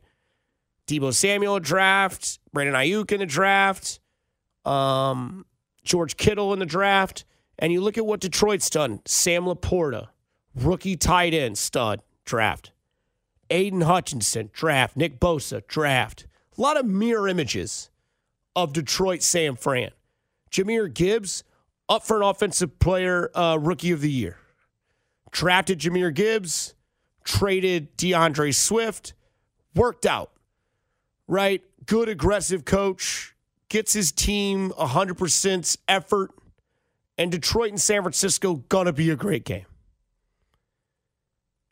Deebo 0.86 1.12
Samuel 1.12 1.60
draft, 1.60 2.38
Brandon 2.52 2.74
Aiyuk 2.74 3.12
in 3.12 3.20
the 3.20 3.26
draft, 3.26 4.00
um, 4.64 5.44
George 5.84 6.16
Kittle 6.16 6.54
in 6.54 6.58
the 6.58 6.66
draft, 6.66 7.26
and 7.58 7.72
you 7.72 7.82
look 7.82 7.98
at 7.98 8.06
what 8.06 8.20
Detroit's 8.20 8.70
done. 8.70 9.00
Sam 9.04 9.44
LaPorta, 9.44 10.08
rookie 10.54 10.96
tight 10.96 11.34
end 11.34 11.58
stud 11.58 12.00
draft. 12.24 12.72
Aidan 13.50 13.82
Hutchinson 13.82 14.50
draft. 14.52 14.96
Nick 14.96 15.18
Bosa 15.20 15.66
draft. 15.66 16.26
A 16.56 16.60
lot 16.60 16.76
of 16.76 16.86
mirror 16.86 17.28
images 17.28 17.90
of 18.56 18.72
Detroit 18.72 19.22
Sam 19.22 19.56
Fran. 19.56 19.90
Jahmyr 20.50 20.92
Gibbs 20.92 21.44
up 21.88 22.04
for 22.04 22.16
an 22.18 22.22
offensive 22.22 22.78
player 22.78 23.30
uh, 23.34 23.58
rookie 23.60 23.92
of 23.92 24.00
the 24.00 24.10
year. 24.10 24.38
Drafted 25.30 25.78
Jahmyr 25.80 26.12
Gibbs, 26.12 26.74
traded 27.24 27.96
D'Andre 27.96 28.50
Swift, 28.50 29.14
worked 29.74 30.06
out, 30.06 30.32
right? 31.26 31.62
Good 31.86 32.08
aggressive 32.08 32.64
coach, 32.64 33.34
gets 33.68 33.92
his 33.92 34.10
team 34.10 34.70
100% 34.70 35.76
effort, 35.86 36.30
and 37.16 37.30
Detroit 37.30 37.70
and 37.70 37.80
San 37.80 38.02
Francisco 38.02 38.56
gonna 38.68 38.92
be 38.92 39.10
a 39.10 39.16
great 39.16 39.44
game. 39.44 39.66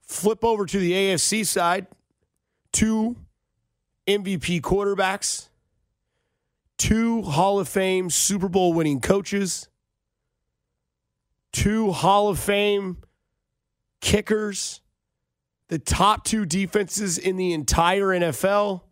Flip 0.07 0.45
over 0.45 0.65
to 0.65 0.79
the 0.79 0.93
AFC 0.93 1.45
side, 1.45 1.89
two 2.73 3.17
MVP 4.07 4.61
quarterbacks, 4.61 5.49
two 6.79 7.23
Hall 7.23 7.59
of 7.59 7.69
Fame 7.69 8.09
Super 8.09 8.49
Bowl 8.49 8.73
winning 8.73 9.01
coaches, 9.01 9.69
two 11.53 11.91
Hall 11.91 12.29
of 12.29 12.39
Fame 12.39 12.99
kickers, 14.01 14.81
the 15.69 15.79
top 15.81 16.25
two 16.25 16.47
defenses 16.47 17.19
in 17.19 17.37
the 17.37 17.53
entire 17.53 18.07
NFL, 18.07 18.83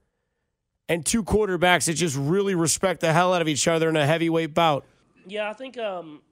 and 0.89 1.07
two 1.07 1.23
quarterbacks 1.23 1.87
that 1.87 1.95
just 1.95 2.17
really 2.17 2.57
respect 2.57 3.01
the 3.01 3.13
hell 3.13 3.33
out 3.33 3.41
of 3.41 3.47
each 3.47 3.69
other 3.69 3.89
in 3.89 3.97
a 3.97 4.05
heavyweight 4.05 4.53
bout. 4.53 4.85
Yeah, 5.27 5.49
I 5.49 5.53
think 5.53 5.79
um, 5.79 6.23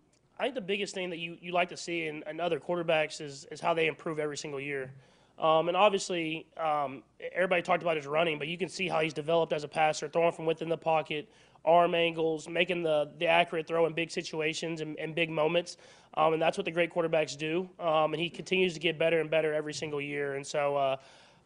I 0.43 0.47
think 0.47 0.57
the 0.57 0.61
biggest 0.61 0.93
thing 0.93 1.09
that 1.11 1.21
you, 1.21 1.37
you 1.41 1.53
like 1.53 1.69
to 1.69 1.77
see 1.77 2.07
in, 2.09 2.25
in 2.29 2.41
other 2.41 2.59
quarterbacks 2.59 3.21
is, 3.21 3.47
is 3.53 3.61
how 3.61 3.75
they 3.75 3.87
improve 3.87 4.19
every 4.19 4.37
single 4.37 4.59
year. 4.59 4.91
Um, 5.39 5.69
and 5.69 5.77
obviously, 5.77 6.49
um, 6.57 7.05
everybody 7.33 7.63
talked 7.63 7.85
about 7.85 7.97
his 7.97 8.09
running, 8.09 8.41
but 8.41 8.49
you 8.49 8.59
can 8.59 8.69
see 8.69 8.89
how 8.89 8.99
he's 8.99 9.13
developed 9.15 9.53
as 9.53 9.63
a 9.63 9.69
passer, 9.69 10.09
throwing 10.09 10.33
from 10.33 10.45
within 10.45 10.69
the 10.69 10.77
pocket, 10.77 11.31
arm 11.65 11.95
angles, 11.95 12.49
making 12.49 12.83
the, 12.83 13.09
the 13.21 13.27
accurate 13.29 13.69
throw 13.69 13.87
in 13.87 13.93
big 13.93 14.11
situations 14.11 14.81
and, 14.81 14.99
and 14.99 15.15
big 15.15 15.31
moments. 15.31 15.77
Um, 16.15 16.33
and 16.33 16.43
that's 16.43 16.59
what 16.59 16.65
the 16.65 16.73
great 16.73 16.93
quarterbacks 16.93 17.39
do. 17.39 17.71
Um, 17.79 18.13
and 18.13 18.21
he 18.21 18.29
continues 18.29 18.75
to 18.75 18.81
get 18.81 18.99
better 18.99 19.21
and 19.21 19.31
better 19.31 19.55
every 19.55 19.73
single 19.73 20.01
year. 20.01 20.35
And 20.35 20.45
so 20.45 20.75
uh, 20.75 20.97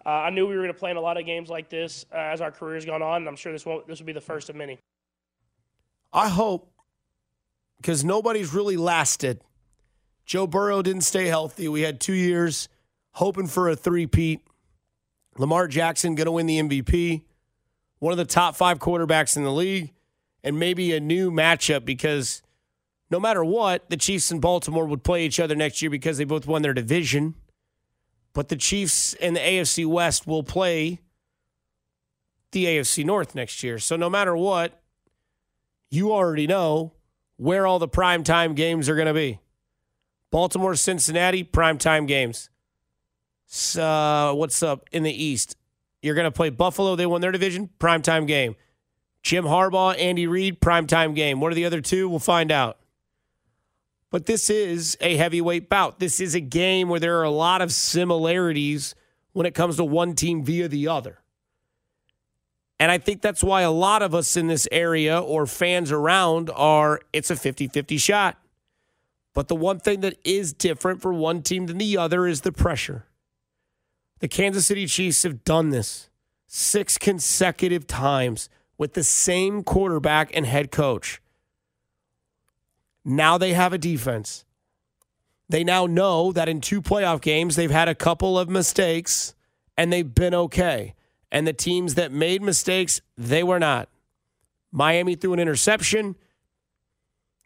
uh, 0.07 0.09
I 0.09 0.31
knew 0.31 0.47
we 0.47 0.57
were 0.57 0.63
going 0.63 0.73
to 0.73 0.81
play 0.81 0.91
in 0.91 0.97
a 0.97 1.03
lot 1.03 1.19
of 1.19 1.27
games 1.27 1.51
like 1.51 1.69
this 1.69 2.07
uh, 2.15 2.17
as 2.17 2.41
our 2.41 2.51
career's 2.51 2.87
gone 2.87 3.03
on. 3.03 3.17
And 3.17 3.29
I'm 3.29 3.37
sure 3.37 3.53
this, 3.53 3.67
won't, 3.67 3.87
this 3.87 3.99
will 3.99 4.07
be 4.07 4.15
the 4.15 4.23
first 4.23 4.49
of 4.49 4.57
many. 4.57 4.79
I 6.15 6.31
hope, 6.31 6.73
because 7.77 8.05
nobody's 8.05 8.53
really 8.53 8.77
lasted. 8.77 9.41
Joe 10.25 10.47
Burrow 10.47 10.83
didn't 10.83 11.03
stay 11.03 11.27
healthy. 11.27 11.69
We 11.69 11.83
had 11.83 12.01
two 12.01 12.15
years 12.15 12.69
hoping 13.13 13.47
for 13.47 13.69
a 13.69 13.77
three-peat. 13.77 14.41
Lamar 15.39 15.69
Jackson 15.69 16.15
going 16.15 16.27
to 16.27 16.33
win 16.33 16.47
the 16.47 16.59
MVP. 16.59 17.23
One 17.99 18.13
of 18.13 18.19
the 18.19 18.25
top 18.25 18.57
five 18.57 18.79
quarterbacks 18.79 19.37
in 19.37 19.45
the 19.45 19.53
league 19.53 19.93
and 20.43 20.59
maybe 20.59 20.95
a 20.95 21.01
new 21.01 21.31
matchup 21.31 21.85
because 21.85 22.43
no 23.11 23.21
matter 23.21 23.45
what, 23.45 23.89
the 23.89 23.97
Chiefs 23.97 24.31
and 24.31 24.41
Baltimore 24.41 24.87
would 24.87 25.05
play 25.05 25.25
each 25.25 25.39
other 25.39 25.55
next 25.55 25.81
year 25.81 25.91
because 25.91 26.19
they 26.19 26.25
both 26.25 26.47
won 26.47 26.63
their 26.63 26.75
division. 26.75 27.35
But 28.33 28.49
the 28.49 28.57
Chiefs 28.57 29.15
and 29.15 29.37
the 29.37 29.41
AFC 29.41 29.87
West 29.87 30.27
will 30.27 30.43
play 30.43 31.01
the 32.53 32.67
AFC 32.67 33.05
North 33.05 33.35
next 33.35 33.63
year. 33.63 33.79
So 33.79 33.97
no 33.97 34.11
matter 34.11 34.37
what, 34.37 34.83
you 35.91 36.13
already 36.13 36.47
know 36.47 36.93
where 37.37 37.67
all 37.67 37.79
the 37.79 37.89
primetime 37.89 38.55
games 38.55 38.89
are 38.89 38.95
going 38.95 39.07
to 39.07 39.15
be. 39.15 39.41
Baltimore, 40.31 40.75
Cincinnati, 40.75 41.45
primetime 41.45 42.07
games. 42.07 42.51
So, 43.47 43.83
uh, 43.83 44.35
what's 44.35 44.63
up 44.63 44.89
in 44.91 45.03
the 45.03 45.25
East? 45.25 45.57
You're 46.03 46.15
going 46.15 46.25
to 46.25 46.33
play 46.33 46.51
Buffalo. 46.51 46.97
They 46.97 47.07
won 47.07 47.21
their 47.21 47.33
division, 47.33 47.71
primetime 47.79 48.27
game. 48.27 48.57
Jim 49.23 49.45
Harbaugh, 49.45 49.99
Andy 49.99 50.27
Reid, 50.27 50.61
primetime 50.61 51.15
game. 51.15 51.41
What 51.41 51.53
are 51.53 51.55
the 51.55 51.65
other 51.65 51.81
two? 51.81 52.09
We'll 52.09 52.19
find 52.19 52.53
out. 52.53 52.79
But 54.11 54.27
this 54.27 54.51
is 54.51 54.97
a 55.01 55.17
heavyweight 55.17 55.69
bout. 55.69 55.99
This 55.99 56.21
is 56.21 56.35
a 56.35 56.41
game 56.41 56.89
where 56.89 57.01
there 57.01 57.19
are 57.19 57.25
a 57.25 57.31
lot 57.31 57.61
of 57.61 57.73
similarities 57.73 58.95
when 59.33 59.47
it 59.47 59.55
comes 59.55 59.77
to 59.77 59.85
one 59.85 60.15
team 60.15 60.45
via 60.45 60.69
the 60.69 60.89
other. 60.89 61.19
And 62.79 62.91
I 62.91 62.99
think 62.99 63.23
that's 63.23 63.43
why 63.43 63.63
a 63.63 63.71
lot 63.71 64.03
of 64.03 64.15
us 64.15 64.37
in 64.37 64.49
this 64.49 64.69
area 64.71 65.19
or 65.19 65.47
fans 65.47 65.91
around 65.91 66.51
are 66.55 67.01
it's 67.13 67.31
a 67.31 67.37
50 67.37 67.69
50 67.69 67.97
shot. 67.99 68.39
But 69.35 69.49
the 69.49 69.57
one 69.57 69.81
thing 69.81 70.01
that 70.01 70.19
is 70.25 70.53
different 70.53 71.01
for 71.01 71.13
one 71.13 71.43
team 71.43 71.67
than 71.67 71.79
the 71.79 71.97
other 71.99 72.27
is 72.27 72.43
the 72.43 72.53
pressure. 72.53 73.07
The 74.21 74.29
Kansas 74.29 74.67
City 74.67 74.87
Chiefs 74.87 75.23
have 75.25 75.45
done 75.45 75.71
this 75.71 76.09
six 76.47 76.97
consecutive 76.97 77.87
times 77.87 78.49
with 78.79 78.95
the 78.95 79.03
same 79.03 79.63
quarterback 79.63 80.35
and 80.35 80.47
head 80.47 80.71
coach. 80.71 81.21
Now 83.05 83.39
they 83.39 83.53
have 83.53 83.73
a 83.73 83.79
defense. 83.79 84.45
They 85.49 85.63
now 85.63 85.87
know 85.87 86.33
that 86.33 86.49
in 86.49 86.61
two 86.61 86.83
playoff 86.83 87.21
games, 87.21 87.57
they've 87.57 87.71
had 87.71 87.89
a 87.89 87.95
couple 87.95 88.39
of 88.39 88.49
mistakes 88.49 89.35
and 89.77 89.93
they've 89.93 90.15
been 90.15 90.35
okay. 90.35 90.95
And 91.31 91.47
the 91.47 91.53
teams 91.53 91.95
that 91.97 92.13
made 92.13 92.43
mistakes, 92.43 93.01
they 93.17 93.43
were 93.43 93.59
not. 93.59 93.89
Miami 94.73 95.15
threw 95.15 95.33
an 95.33 95.39
interception. 95.39 96.17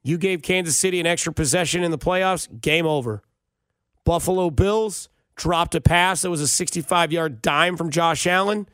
You 0.03 0.19
gave 0.19 0.43
Kansas 0.43 0.77
City 0.77 1.01
an 1.01 1.07
extra 1.07 1.33
possession 1.33 1.83
in 1.83 1.91
the 1.91 1.99
playoffs, 1.99 2.49
game 2.61 2.87
over. 2.87 3.23
Buffalo 4.05 4.51
Bills 4.51 5.09
dropped 5.37 5.75
a 5.75 5.81
pass 5.81 6.23
that 6.23 6.31
was 6.31 6.41
a 6.41 6.49
65 6.49 7.13
yard 7.13 7.43
dime 7.43 7.77
from 7.77 7.91
Josh 7.91 8.27
Allen 8.27 8.67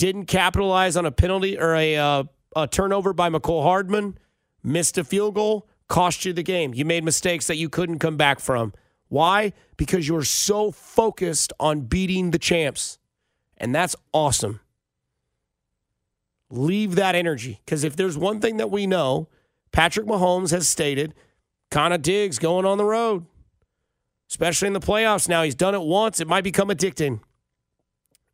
didn't 0.00 0.24
capitalize 0.24 0.96
on 0.96 1.04
a 1.04 1.12
penalty 1.12 1.58
or 1.58 1.74
a, 1.74 1.94
uh, 1.94 2.24
a 2.56 2.66
turnover 2.66 3.12
by 3.12 3.28
Mecole 3.28 3.62
Hardman, 3.62 4.16
missed 4.62 4.96
a 4.96 5.04
field 5.04 5.34
goal, 5.34 5.68
cost 5.88 6.24
you 6.24 6.32
the 6.32 6.42
game. 6.42 6.72
You 6.72 6.86
made 6.86 7.04
mistakes 7.04 7.46
that 7.48 7.56
you 7.56 7.68
couldn't 7.68 7.98
come 7.98 8.16
back 8.16 8.40
from. 8.40 8.72
Why? 9.08 9.52
Because 9.76 10.08
you 10.08 10.14
were 10.14 10.24
so 10.24 10.70
focused 10.70 11.52
on 11.60 11.82
beating 11.82 12.30
the 12.30 12.38
champs. 12.38 12.98
And 13.60 13.74
that's 13.74 13.94
awesome. 14.12 14.60
Leave 16.48 16.96
that 16.96 17.14
energy. 17.14 17.60
Because 17.64 17.84
if 17.84 17.94
there's 17.94 18.18
one 18.18 18.40
thing 18.40 18.56
that 18.56 18.70
we 18.70 18.86
know, 18.86 19.28
Patrick 19.70 20.06
Mahomes 20.06 20.50
has 20.50 20.66
stated, 20.66 21.14
kind 21.70 21.94
of 21.94 22.02
digs 22.02 22.38
going 22.38 22.64
on 22.64 22.78
the 22.78 22.84
road, 22.84 23.26
especially 24.28 24.66
in 24.66 24.72
the 24.72 24.80
playoffs 24.80 25.28
now. 25.28 25.42
He's 25.42 25.54
done 25.54 25.74
it 25.74 25.82
once, 25.82 26.18
it 26.18 26.26
might 26.26 26.42
become 26.42 26.68
addicting. 26.68 27.20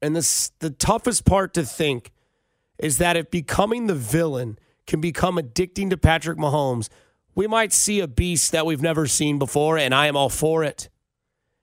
And 0.01 0.15
this, 0.15 0.53
the 0.61 0.71
toughest 0.71 1.25
part 1.25 1.53
to 1.55 1.65
think 1.65 2.13
is 2.79 2.99
that 2.99 3.17
if 3.17 3.31
becoming 3.31 3.87
the 3.87 3.95
villain 3.95 4.59
can 4.87 5.01
become 5.01 5.37
addicting 5.37 5.91
to 5.91 5.97
Patrick 5.97 6.39
Mahomes, 6.39 6.89
we 7.35 7.47
might 7.47 7.73
see 7.73 8.01
a 8.01 8.07
beast 8.07 8.53
that 8.53 8.65
we've 8.65 8.81
never 8.81 9.07
seen 9.07 9.39
before, 9.39 9.77
and 9.77 9.95
I 9.95 10.07
am 10.07 10.17
all 10.17 10.29
for 10.29 10.63
it. 10.65 10.89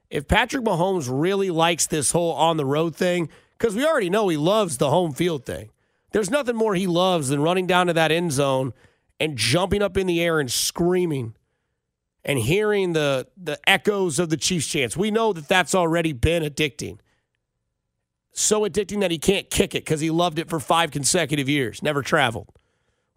If 0.09 0.27
Patrick 0.27 0.63
Mahomes 0.63 1.07
really 1.09 1.49
likes 1.49 1.87
this 1.87 2.11
whole 2.11 2.33
on 2.33 2.57
the 2.57 2.65
road 2.65 2.95
thing, 2.95 3.29
because 3.63 3.77
we 3.77 3.85
already 3.85 4.09
know 4.09 4.27
he 4.27 4.35
loves 4.35 4.77
the 4.77 4.89
home 4.89 5.13
field 5.13 5.45
thing, 5.45 5.69
there's 6.11 6.29
nothing 6.29 6.53
more 6.53 6.75
he 6.75 6.85
loves 6.85 7.29
than 7.29 7.41
running 7.41 7.65
down 7.65 7.87
to 7.87 7.93
that 7.93 8.11
end 8.11 8.33
zone 8.33 8.73
and 9.21 9.37
jumping 9.37 9.81
up 9.81 9.95
in 9.95 10.05
the 10.05 10.21
air 10.21 10.41
and 10.41 10.51
screaming 10.51 11.33
and 12.25 12.39
hearing 12.39 12.91
the, 12.91 13.25
the 13.37 13.57
echoes 13.65 14.19
of 14.19 14.29
the 14.29 14.35
Chiefs 14.35 14.67
chants. 14.67 14.97
We 14.97 15.11
know 15.11 15.31
that 15.31 15.47
that's 15.47 15.73
already 15.73 16.11
been 16.11 16.43
addicting 16.43 16.97
so 18.33 18.61
addicting 18.67 18.99
that 18.99 19.11
he 19.11 19.17
can't 19.17 19.49
kick 19.49 19.75
it 19.75 19.85
because 19.85 20.01
he 20.01 20.09
loved 20.09 20.39
it 20.39 20.49
for 20.49 20.59
five 20.59 20.91
consecutive 20.91 21.47
years, 21.47 21.81
never 21.81 22.01
traveled. 22.01 22.49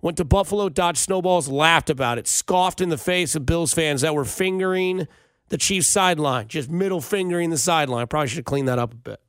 Went 0.00 0.18
to 0.18 0.24
Buffalo, 0.24 0.68
dodged 0.68 0.98
snowballs, 0.98 1.48
laughed 1.48 1.90
about 1.90 2.18
it, 2.18 2.28
scoffed 2.28 2.80
in 2.80 2.90
the 2.90 2.98
face 2.98 3.34
of 3.34 3.46
Bills 3.46 3.74
fans 3.74 4.02
that 4.02 4.14
were 4.14 4.26
fingering 4.26 5.08
the 5.48 5.58
Chiefs 5.58 5.88
sideline, 5.88 6.46
just 6.46 6.70
middle 6.70 7.00
fingering 7.00 7.50
the 7.50 7.58
sideline. 7.58 8.06
Probably 8.06 8.28
should 8.28 8.38
have 8.38 8.44
cleaned 8.44 8.68
that 8.68 8.78
up 8.78 8.92
a 8.92 8.96
bit. 8.96 9.20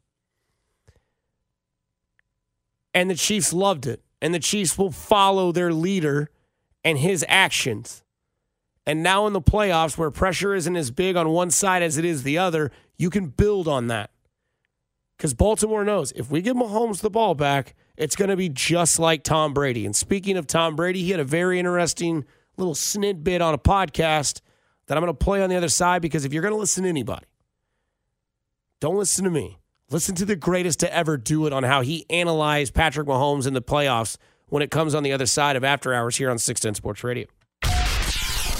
And 2.93 3.10
the 3.10 3.15
Chiefs 3.15 3.54
loved 3.54 3.86
it. 3.86 4.02
And 4.21 4.34
the 4.34 4.39
Chiefs 4.39 4.78
will 4.78 4.91
follow 4.91 5.52
their 5.52 5.71
leader 5.71 6.30
and 6.84 6.97
his 6.97 7.23
actions. 7.28 8.04
And 8.86 9.04
now 9.04 9.28
in 9.28 9.34
the 9.34 9.41
playoffs, 9.41 9.97
where 9.97 10.10
pressure 10.10 10.56
isn't 10.56 10.76
as 10.76 10.91
big 10.91 11.15
on 11.15 11.30
one 11.30 11.52
side 11.52 11.84
as 11.84 11.97
it 11.97 12.06
is 12.06 12.23
the 12.23 12.38
other, 12.38 12.71
you 12.97 13.10
can 13.10 13.28
build 13.28 13.67
on 13.67 13.88
that 13.88 14.10
because 15.17 15.34
Baltimore 15.34 15.84
knows 15.84 16.12
if 16.13 16.30
we 16.30 16.41
give 16.41 16.56
Mahomes 16.56 17.02
the 17.02 17.10
ball 17.10 17.34
back, 17.34 17.76
it's 17.97 18.15
going 18.15 18.30
to 18.30 18.38
be 18.38 18.50
just 18.50 19.00
like 19.00 19.23
Tom 19.23 19.54
Brady. 19.54 19.86
And 19.86 19.95
speaking 19.95 20.38
of 20.38 20.45
Tom 20.45 20.76
Brady, 20.76 21.04
he 21.04 21.12
had 21.12 21.19
a 21.19 21.26
very 21.26 21.58
interesting 21.58 22.23
little 22.56 22.76
snidbit 22.76 23.41
on 23.41 23.54
a 23.54 23.58
podcast 23.58 24.41
that 24.86 24.97
I'm 24.97 25.04
going 25.04 25.13
to 25.13 25.26
play 25.26 25.41
on 25.41 25.50
the 25.50 25.56
other 25.56 25.69
side 25.69 26.02
because 26.02 26.23
if 26.23 26.34
you're 26.34 26.43
going 26.43 26.54
to 26.54 26.60
listen 26.60 26.84
to 26.84 26.89
anybody, 26.89 27.26
don't 28.80 28.95
listen 28.95 29.23
to 29.26 29.32
me. 29.32 29.58
Listen 29.89 30.15
to 30.15 30.26
the 30.26 30.36
greatest 30.36 30.82
to 30.82 30.93
ever 30.93 31.15
do 31.15 31.47
it 31.47 31.54
on 31.54 31.63
how 31.63 31.80
he 31.80 32.06
analyzed 32.10 32.73
Patrick 32.73 33.08
Mahomes 33.08 33.47
in 33.47 33.54
the 33.54 33.62
playoffs 33.62 34.17
when 34.47 34.62
it 34.62 34.69
comes 34.69 34.93
on 34.93 35.02
the 35.04 35.13
other 35.13 35.26
side 35.26 35.56
of 35.56 35.63
After 35.63 35.93
Hours 35.93 36.17
here 36.17 36.30
on 36.30 36.38
610 36.38 36.76
Sports 36.76 37.06
Radio. 37.06 37.28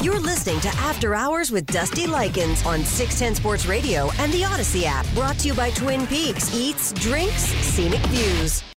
You're 0.02 0.22
listening 0.22 0.62
to 0.62 0.70
After 0.70 1.14
Hours 1.14 1.52
with 1.52 1.66
Dusty 1.66 2.08
Likens 2.08 2.66
on 2.66 2.80
610 2.86 3.36
Sports 3.36 3.66
Radio 3.66 4.10
and 4.20 4.32
the 4.32 4.44
Audacy 4.44 4.84
app. 4.86 5.06
Brought 5.16 5.38
to 5.40 5.50
you 5.50 5.54
by 5.54 5.72
Twin 5.72 6.08
Peaks 6.08 6.56
Eats, 6.56 6.94
Drinks, 6.94 7.44
Scenic 7.44 8.00
Views. 8.06 8.64